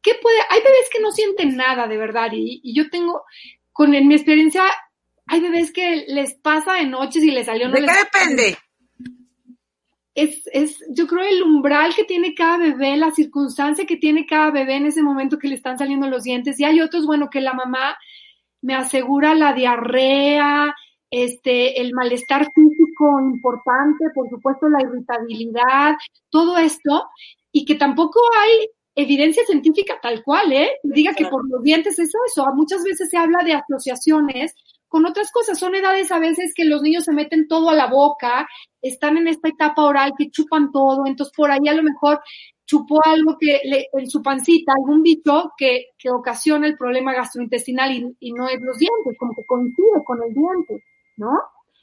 [0.00, 0.38] ¿Qué puede?
[0.50, 3.22] Hay bebés que no sienten nada de verdad y, yo tengo,
[3.72, 4.64] con en mi experiencia,
[5.26, 8.58] hay bebés que les pasa de noches y les salió no ¿De qué depende?
[10.14, 14.50] Es, es, yo creo el umbral que tiene cada bebé, la circunstancia que tiene cada
[14.50, 16.60] bebé en ese momento que le están saliendo los dientes.
[16.60, 17.96] Y hay otros, bueno, que la mamá
[18.60, 20.74] me asegura la diarrea,
[21.10, 25.94] este, el malestar físico importante, por supuesto la irritabilidad,
[26.30, 27.08] todo esto,
[27.52, 30.70] y que tampoco hay evidencia científica tal cual, ¿eh?
[30.82, 32.46] Diga que por los dientes es eso.
[32.54, 34.54] Muchas veces se habla de asociaciones
[34.88, 35.58] con otras cosas.
[35.58, 38.46] Son edades a veces que los niños se meten todo a la boca,
[38.80, 42.20] están en esta etapa oral que chupan todo, entonces por ahí a lo mejor
[42.66, 47.92] chupó algo que le, en su pancita, algún bicho que, que ocasiona el problema gastrointestinal
[47.92, 50.84] y, y, no es los dientes, como que coincide con el diente,
[51.16, 51.32] ¿no?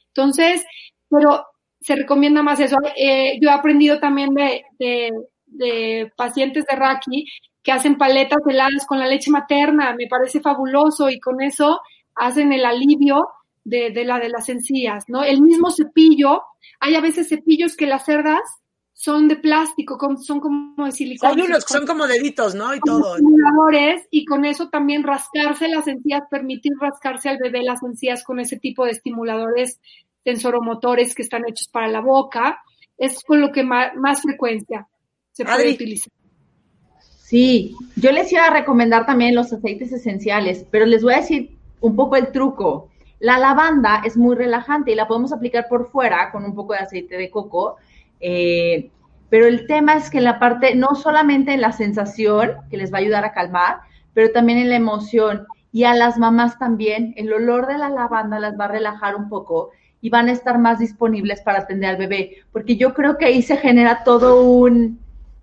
[0.08, 0.64] Entonces,
[1.08, 1.44] pero
[1.80, 2.76] se recomienda más eso.
[2.96, 5.12] Eh, yo he aprendido también de, de
[5.50, 7.26] de pacientes de Raki
[7.62, 11.80] que hacen paletas heladas con la leche materna, me parece fabuloso y con eso
[12.14, 13.28] hacen el alivio
[13.64, 15.22] de, de la de las encías, ¿no?
[15.22, 16.42] El mismo cepillo,
[16.80, 18.40] hay a veces cepillos que las cerdas
[19.00, 21.32] son de plástico, son como de silicona.
[21.32, 22.74] Hay unos que son como deditos, ¿no?
[22.74, 23.14] Y todo.
[23.14, 28.40] Estimuladores, y con eso también rascarse las encías, permitir rascarse al bebé las encías con
[28.40, 29.80] ese tipo de estimuladores
[30.22, 32.60] sensoromotores que están hechos para la boca.
[32.98, 34.86] Es con lo que más, frecuencia
[35.32, 36.12] se puede utilizar.
[37.18, 41.56] Sí, yo les iba a recomendar también los aceites esenciales, pero les voy a decir
[41.80, 42.90] un poco el truco.
[43.20, 46.80] La lavanda es muy relajante y la podemos aplicar por fuera con un poco de
[46.80, 47.76] aceite de coco
[48.20, 48.90] eh,
[49.30, 52.92] pero el tema es que en la parte, no solamente en la sensación, que les
[52.92, 53.80] va a ayudar a calmar,
[54.12, 55.46] pero también en la emoción.
[55.72, 59.28] Y a las mamás también, el olor de la lavanda las va a relajar un
[59.28, 59.70] poco
[60.00, 63.42] y van a estar más disponibles para atender al bebé, porque yo creo que ahí
[63.42, 64.98] se genera todo un,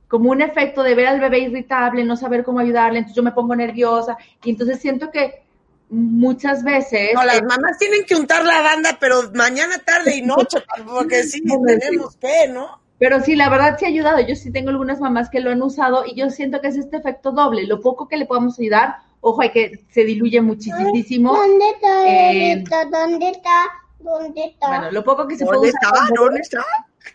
[0.08, 3.32] como un efecto de ver al bebé irritable, no saber cómo ayudarle, entonces yo me
[3.32, 5.44] pongo nerviosa y entonces siento que
[5.90, 7.12] muchas veces.
[7.14, 11.42] No, las mamás tienen que untar la banda, pero mañana, tarde y noche, porque sí
[11.44, 12.80] tenemos fe, ¿no?
[13.00, 14.20] Pero sí, la verdad sí ha ayudado.
[14.22, 16.98] Yo sí tengo algunas mamás que lo han usado y yo siento que es este
[16.98, 17.68] efecto doble.
[17.68, 21.36] Lo poco que le podamos ayudar, ojo, hay que se diluye muchísimo.
[21.36, 22.08] ¿Dónde está?
[22.08, 23.70] Eh, ¿Dónde está?
[24.00, 24.68] ¿Dónde está?
[24.68, 26.10] Bueno, lo poco que se puede usar.
[26.16, 26.66] ¿Dónde está?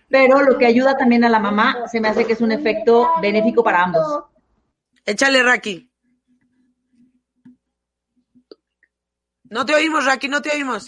[0.08, 3.10] Pero lo que ayuda también a la mamá se me hace que es un efecto
[3.20, 4.24] benéfico para ambos.
[5.04, 5.90] Échale, Raki.
[9.44, 10.86] No te oímos, Raki, no te oímos.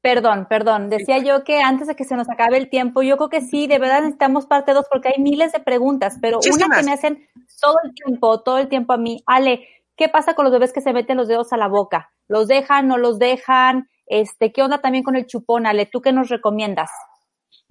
[0.00, 0.90] Perdón, perdón.
[0.90, 3.68] Decía yo que antes de que se nos acabe el tiempo, yo creo que sí,
[3.68, 7.28] de verdad necesitamos parte dos porque hay miles de preguntas, pero una que me hacen
[7.60, 9.22] todo el tiempo, todo el tiempo a mí.
[9.26, 9.66] Ale,
[9.96, 12.12] ¿qué pasa con los bebés que se meten los dedos a la boca?
[12.26, 13.88] ¿Los dejan, no los dejan?
[14.06, 15.66] Este, ¿qué onda también con el chupón?
[15.66, 16.90] Ale, ¿tú qué nos recomiendas?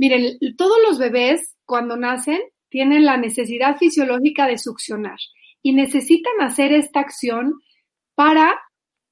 [0.02, 5.20] Miren, todos los bebés cuando nacen tienen la necesidad fisiológica de succionar
[5.62, 7.54] y necesitan hacer esta acción
[8.16, 8.60] para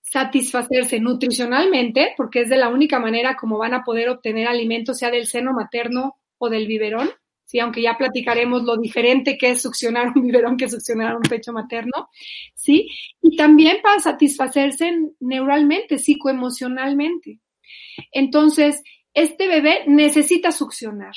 [0.02, 5.12] satisfacerse nutricionalmente, porque es de la única manera como van a poder obtener alimento, sea
[5.12, 7.12] del seno materno o del biberón,
[7.46, 7.60] ¿sí?
[7.60, 12.10] aunque ya platicaremos lo diferente que es succionar un biberón que succionar un pecho materno,
[12.56, 12.88] ¿sí?
[13.22, 17.42] Y también para satisfacerse neuralmente, psicoemocionalmente.
[18.12, 18.82] Entonces,
[19.14, 21.14] este bebé necesita succionar.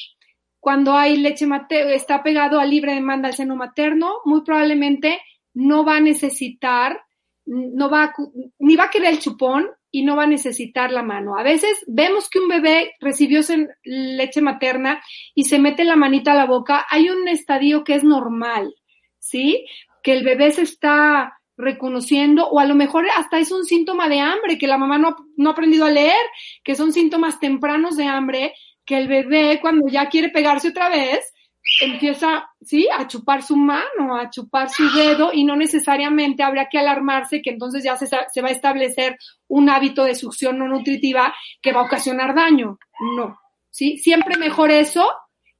[0.60, 5.20] Cuando hay leche materna, está pegado a libre demanda al seno materno, muy probablemente
[5.54, 7.00] no va a necesitar
[7.44, 8.12] no va
[8.58, 11.36] ni va a querer el chupón y no va a necesitar la mano.
[11.36, 13.40] A veces vemos que un bebé recibió
[13.82, 15.02] leche materna
[15.34, 16.86] y se mete la manita a la boca.
[16.88, 18.74] Hay un estadio que es normal,
[19.18, 19.66] ¿sí?
[20.02, 24.20] Que el bebé se está reconociendo o a lo mejor hasta es un síntoma de
[24.20, 26.24] hambre, que la mamá no, no ha aprendido a leer,
[26.62, 28.54] que son síntomas tempranos de hambre,
[28.84, 31.32] que el bebé cuando ya quiere pegarse otra vez,
[31.80, 36.78] empieza, sí, a chupar su mano, a chupar su dedo y no necesariamente habría que
[36.78, 39.16] alarmarse que entonces ya se, se va a establecer
[39.48, 42.78] un hábito de succión no nutritiva que va a ocasionar daño.
[43.16, 43.38] No,
[43.70, 43.98] ¿sí?
[43.98, 45.08] Siempre mejor eso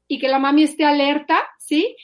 [0.09, 1.97] y que la mami esté alerta, ¿sí?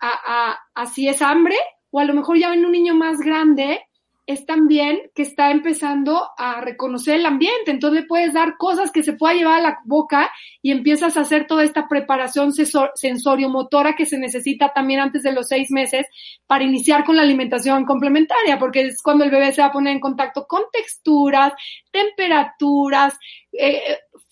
[0.00, 1.56] A, a, a si es hambre
[1.90, 3.80] o a lo mejor ya ven un niño más grande
[4.26, 7.70] es también que está empezando a reconocer el ambiente.
[7.70, 10.30] Entonces le puedes dar cosas que se pueda llevar a la boca
[10.62, 15.46] y empiezas a hacer toda esta preparación sensorio-motora que se necesita también antes de los
[15.46, 16.06] seis meses
[16.46, 19.94] para iniciar con la alimentación complementaria, porque es cuando el bebé se va a poner
[19.94, 21.52] en contacto con texturas,
[21.92, 23.16] temperaturas,
[23.52, 23.80] eh,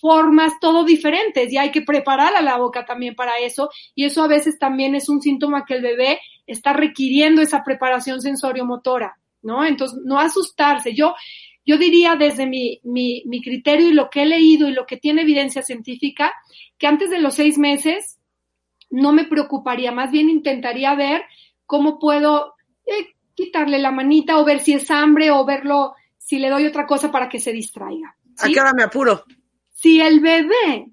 [0.05, 4.23] formas, todo diferentes y hay que preparar a la boca también para eso y eso
[4.23, 9.17] a veces también es un síntoma que el bebé está requiriendo esa preparación sensorio-motora.
[9.41, 9.65] ¿no?
[9.65, 10.93] Entonces, no asustarse.
[10.93, 11.15] Yo,
[11.65, 14.99] yo diría desde mi, mi, mi criterio y lo que he leído y lo que
[14.99, 16.35] tiene evidencia científica,
[16.77, 18.19] que antes de los seis meses
[18.91, 21.23] no me preocuparía, más bien intentaría ver
[21.65, 26.51] cómo puedo eh, quitarle la manita o ver si es hambre o verlo, si le
[26.51, 28.15] doy otra cosa para que se distraiga.
[28.37, 28.51] ¿sí?
[28.51, 29.25] Aquí ahora me apuro.
[29.85, 30.87] Si el bebé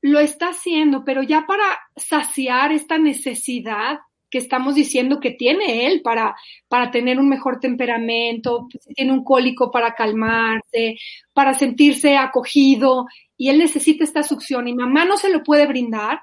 [0.00, 1.64] lo está haciendo, pero ya para
[1.94, 3.98] saciar esta necesidad,
[4.30, 6.34] que estamos diciendo que tiene él para,
[6.66, 10.96] para tener un mejor temperamento, pues, tiene un cólico para calmarse,
[11.34, 13.04] para sentirse acogido,
[13.36, 16.22] y él necesita esta succión y mamá no se lo puede brindar,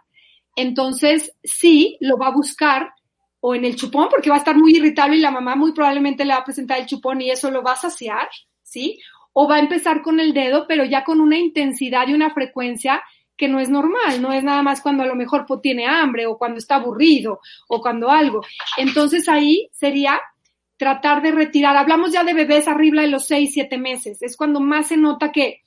[0.55, 2.91] entonces sí lo va a buscar
[3.39, 6.25] o en el chupón porque va a estar muy irritable y la mamá muy probablemente
[6.25, 8.27] le va a presentar el chupón y eso lo va a saciar,
[8.63, 8.97] ¿sí?
[9.41, 13.01] O va a empezar con el dedo, pero ya con una intensidad y una frecuencia
[13.37, 16.37] que no es normal, no es nada más cuando a lo mejor tiene hambre o
[16.37, 18.41] cuando está aburrido o cuando algo.
[18.75, 20.19] Entonces ahí sería
[20.75, 24.59] tratar de retirar, hablamos ya de bebés arriba de los seis, siete meses, es cuando
[24.59, 25.61] más se nota que,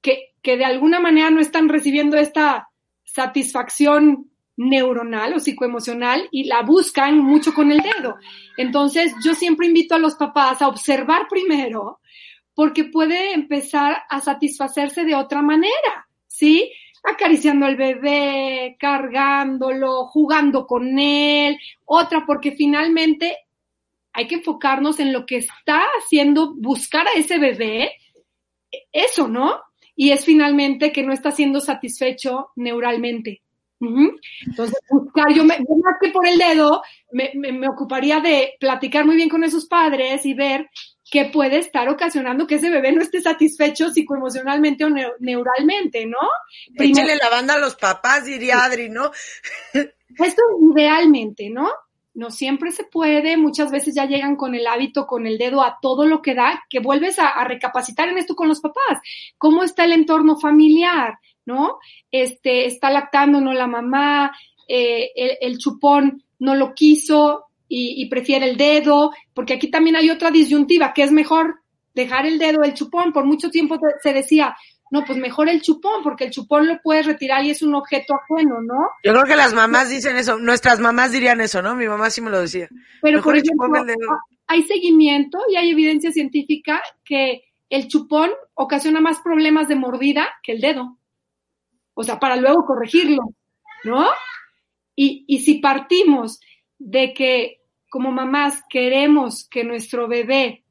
[0.00, 2.68] que, que de alguna manera no están recibiendo esta
[3.02, 8.16] satisfacción neuronal o psicoemocional y la buscan mucho con el dedo.
[8.56, 11.98] Entonces, yo siempre invito a los papás a observar primero
[12.54, 16.70] porque puede empezar a satisfacerse de otra manera, ¿sí?
[17.04, 23.36] acariciando al bebé, cargándolo, jugando con él, otra porque finalmente
[24.12, 27.92] hay que enfocarnos en lo que está haciendo buscar a ese bebé,
[28.90, 29.60] eso, ¿no?
[29.94, 33.42] Y es finalmente que no está siendo satisfecho neuralmente.
[34.46, 36.82] Entonces, buscar, yo, me, más que por el dedo,
[37.12, 40.70] me, me, ocuparía de platicar muy bien con esos padres y ver
[41.10, 44.90] qué puede estar ocasionando que ese bebé no esté satisfecho psicoemocionalmente o
[45.20, 46.18] neuralmente, ¿no?
[46.74, 49.10] Échale la banda a los papás, diría Adri, ¿no?
[49.72, 50.42] Esto
[50.72, 51.70] idealmente, ¿no?
[52.14, 55.78] No siempre se puede, muchas veces ya llegan con el hábito, con el dedo a
[55.82, 58.98] todo lo que da, que vuelves a, recapacitar en esto con los papás.
[59.36, 61.18] ¿Cómo está el entorno familiar?
[61.44, 61.78] ¿No?
[62.10, 64.32] Este, está lactando, no la mamá,
[64.68, 67.46] eh, el, chupón no lo quiso
[67.76, 71.56] y, y, prefiere el dedo, porque aquí también hay otra disyuntiva, que es mejor
[71.92, 73.12] dejar el dedo, el chupón.
[73.12, 74.56] Por mucho tiempo se decía,
[74.92, 78.14] no, pues mejor el chupón, porque el chupón lo puedes retirar y es un objeto
[78.14, 78.90] ajeno, ¿no?
[79.02, 81.74] Yo creo que las mamás dicen eso, nuestras mamás dirían eso, ¿no?
[81.74, 82.68] Mi mamá sí me lo decía.
[83.02, 83.68] Pero por ejemplo,
[84.46, 90.52] hay seguimiento y hay evidencia científica que el chupón ocasiona más problemas de mordida que
[90.52, 90.96] el dedo.
[91.94, 93.22] O sea, para luego corregirlo,
[93.82, 94.06] ¿no?
[94.94, 96.38] Y, y si partimos
[96.78, 97.63] de que
[97.94, 100.64] como mamás queremos que nuestro bebé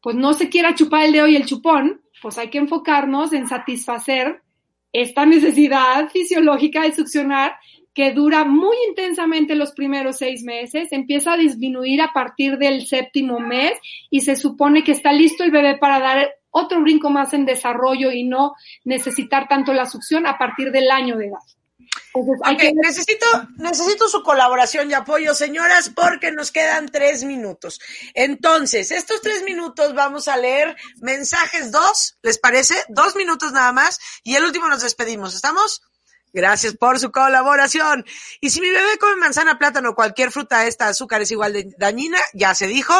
[0.00, 3.48] pues no se quiera chupar el dedo y el chupón, pues hay que enfocarnos en
[3.48, 4.42] satisfacer
[4.92, 7.56] esta necesidad fisiológica de succionar
[7.92, 13.40] que dura muy intensamente los primeros seis meses, empieza a disminuir a partir del séptimo
[13.40, 13.72] mes
[14.08, 18.12] y se supone que está listo el bebé para dar otro brinco más en desarrollo
[18.12, 18.54] y no
[18.84, 21.57] necesitar tanto la succión a partir del año de edad
[22.74, 23.26] necesito,
[23.56, 27.80] necesito su colaboración y apoyo, señoras, porque nos quedan tres minutos.
[28.14, 32.74] Entonces, estos tres minutos vamos a leer mensajes dos, ¿les parece?
[32.88, 35.34] Dos minutos nada más y el último nos despedimos.
[35.34, 35.82] ¿Estamos?
[36.32, 38.04] Gracias por su colaboración.
[38.40, 42.18] Y si mi bebé come manzana, plátano, cualquier fruta esta azúcar es igual de dañina,
[42.34, 42.94] ya se dijo.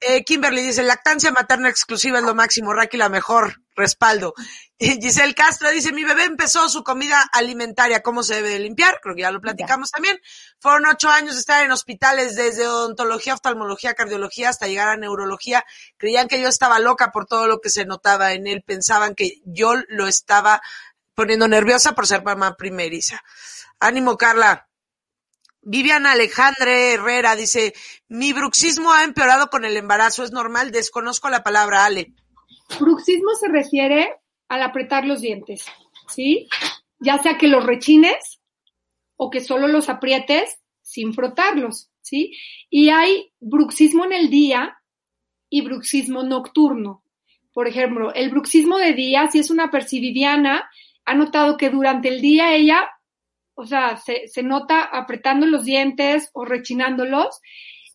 [0.00, 4.34] Eh, Kimberly dice, lactancia materna exclusiva es lo máximo, Raki la mejor, respaldo.
[4.76, 9.00] Y Giselle Castro dice, mi bebé empezó su comida alimentaria, ¿cómo se debe de limpiar?
[9.00, 10.20] Creo que ya lo platicamos también.
[10.58, 15.64] Fueron ocho años de estar en hospitales desde odontología, oftalmología, cardiología hasta llegar a neurología.
[15.96, 19.40] Creían que yo estaba loca por todo lo que se notaba en él, pensaban que
[19.46, 20.60] yo lo estaba
[21.14, 23.22] poniendo nerviosa por ser mamá primeriza.
[23.80, 24.68] Ánimo, Carla.
[25.62, 27.72] Viviana Alejandre Herrera dice,
[28.08, 32.12] mi bruxismo ha empeorado con el embarazo, es normal, desconozco la palabra, Ale.
[32.80, 34.12] Bruxismo se refiere
[34.48, 35.66] al apretar los dientes,
[36.08, 36.48] ¿sí?
[36.98, 38.40] Ya sea que los rechines
[39.16, 42.36] o que solo los aprietes sin frotarlos, ¿sí?
[42.68, 44.76] Y hay bruxismo en el día
[45.48, 47.04] y bruxismo nocturno.
[47.52, 50.68] Por ejemplo, el bruxismo de día, si es una percibidiana,
[51.04, 52.90] ha notado que durante el día ella
[53.54, 57.40] o sea, se, se nota apretando los dientes o rechinándolos,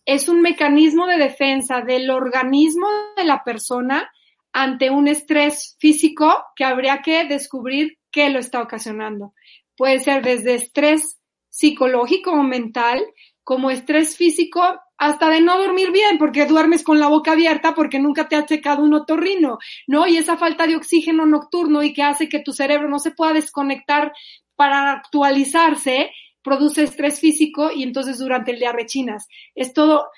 [0.04, 4.10] es un mecanismo de defensa del organismo de la persona
[4.52, 9.34] ante un estrés físico que habría que descubrir qué lo está ocasionando.
[9.76, 13.04] Puede ser desde estrés psicológico o mental,
[13.44, 18.00] como estrés físico, hasta de no dormir bien, porque duermes con la boca abierta porque
[18.00, 20.06] nunca te ha checado un otorrino, ¿no?
[20.08, 23.32] Y esa falta de oxígeno nocturno y que hace que tu cerebro no se pueda
[23.32, 24.12] desconectar
[24.56, 26.10] para actualizarse,
[26.42, 29.28] produce estrés físico y entonces durante el día rechinas.
[29.54, 30.08] Es todo,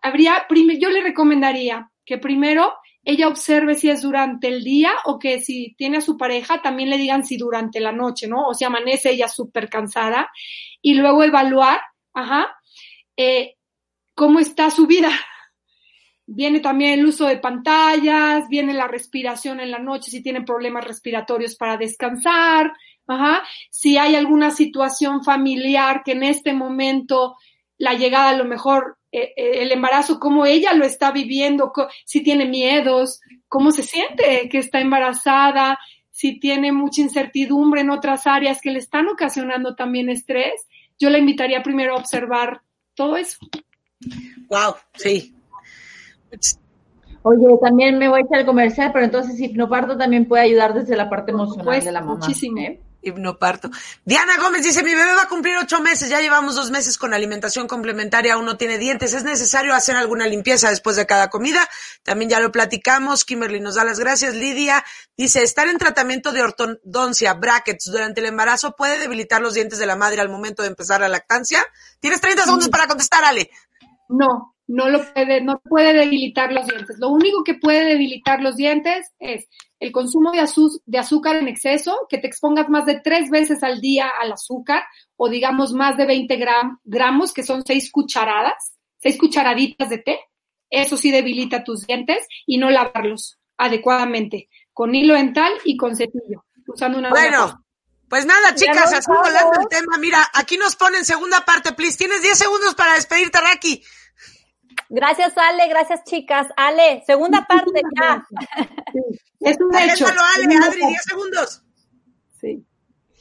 [0.00, 0.46] habría,
[0.78, 2.72] yo le recomendaría que primero
[3.04, 6.90] ella observe si es durante el día o que si tiene a su pareja también
[6.90, 8.46] le digan si durante la noche, ¿no?
[8.46, 10.30] O si amanece ella súper cansada
[10.80, 11.80] y luego evaluar,
[12.14, 12.56] ajá,
[13.16, 13.56] eh,
[14.14, 15.10] cómo está su vida.
[16.26, 20.84] Viene también el uso de pantallas, viene la respiración en la noche si tienen problemas
[20.84, 22.72] respiratorios para descansar,
[23.06, 23.42] Ajá.
[23.70, 27.36] Si hay alguna situación familiar que en este momento
[27.78, 31.72] la llegada a lo mejor eh, eh, el embarazo, cómo ella lo está viviendo,
[32.04, 35.78] si tiene miedos, cómo se siente que está embarazada,
[36.10, 41.18] si tiene mucha incertidumbre en otras áreas que le están ocasionando también estrés, yo la
[41.18, 42.62] invitaría primero a observar
[42.94, 43.38] todo eso.
[44.48, 45.34] Wow, sí.
[47.22, 50.96] Oye, también me voy a echar el comercial, pero entonces hipnoparto también puede ayudar desde
[50.96, 52.14] la parte emocional de la mamá.
[52.16, 52.58] Muchísimo.
[52.58, 52.80] ¿eh?
[53.02, 53.70] hipnoparto.
[54.04, 57.12] Diana Gómez dice, mi bebé va a cumplir ocho meses, ya llevamos dos meses con
[57.12, 61.68] alimentación complementaria, aún no tiene dientes, ¿es necesario hacer alguna limpieza después de cada comida?
[62.02, 64.34] También ya lo platicamos, Kimberly nos da las gracias.
[64.34, 64.84] Lidia
[65.16, 69.86] dice, estar en tratamiento de ortodoncia, brackets, durante el embarazo puede debilitar los dientes de
[69.86, 71.64] la madre al momento de empezar la lactancia.
[72.00, 73.50] Tienes 30 segundos para contestar, Ale.
[74.12, 76.98] No, no lo puede, no puede debilitar los dientes.
[76.98, 79.48] Lo único que puede debilitar los dientes es
[79.80, 80.46] el consumo de,
[80.86, 84.84] de azúcar en exceso, que te expongas más de tres veces al día al azúcar,
[85.16, 86.38] o digamos más de 20
[86.84, 90.20] gramos, que son seis cucharadas, seis cucharaditas de té.
[90.70, 96.44] Eso sí debilita tus dientes y no lavarlos adecuadamente, con hilo dental y con cepillo,
[96.66, 97.61] usando una Bueno,
[98.12, 99.96] pues nada, chicas, así volando el tema.
[99.96, 101.96] Mira, aquí nos ponen segunda parte, please.
[101.96, 103.82] Tienes 10 segundos para despedirte, Raki.
[104.90, 105.66] Gracias, Ale.
[105.66, 106.48] Gracias, chicas.
[106.58, 108.22] Ale, segunda parte ya.
[109.40, 110.04] Es un hecho.
[110.06, 111.62] Ale, Adri, 10 segundos.
[112.38, 112.62] Sí.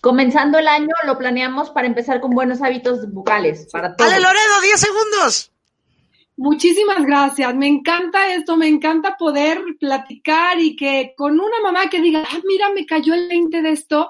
[0.01, 4.11] Comenzando el año, lo planeamos para empezar con buenos hábitos bucales para todos.
[4.11, 5.53] Ale Loredo, 10 segundos.
[6.35, 7.55] Muchísimas gracias.
[7.55, 12.39] Me encanta esto, me encanta poder platicar y que con una mamá que diga, ah,
[12.45, 14.09] mira, me cayó el 20 de esto,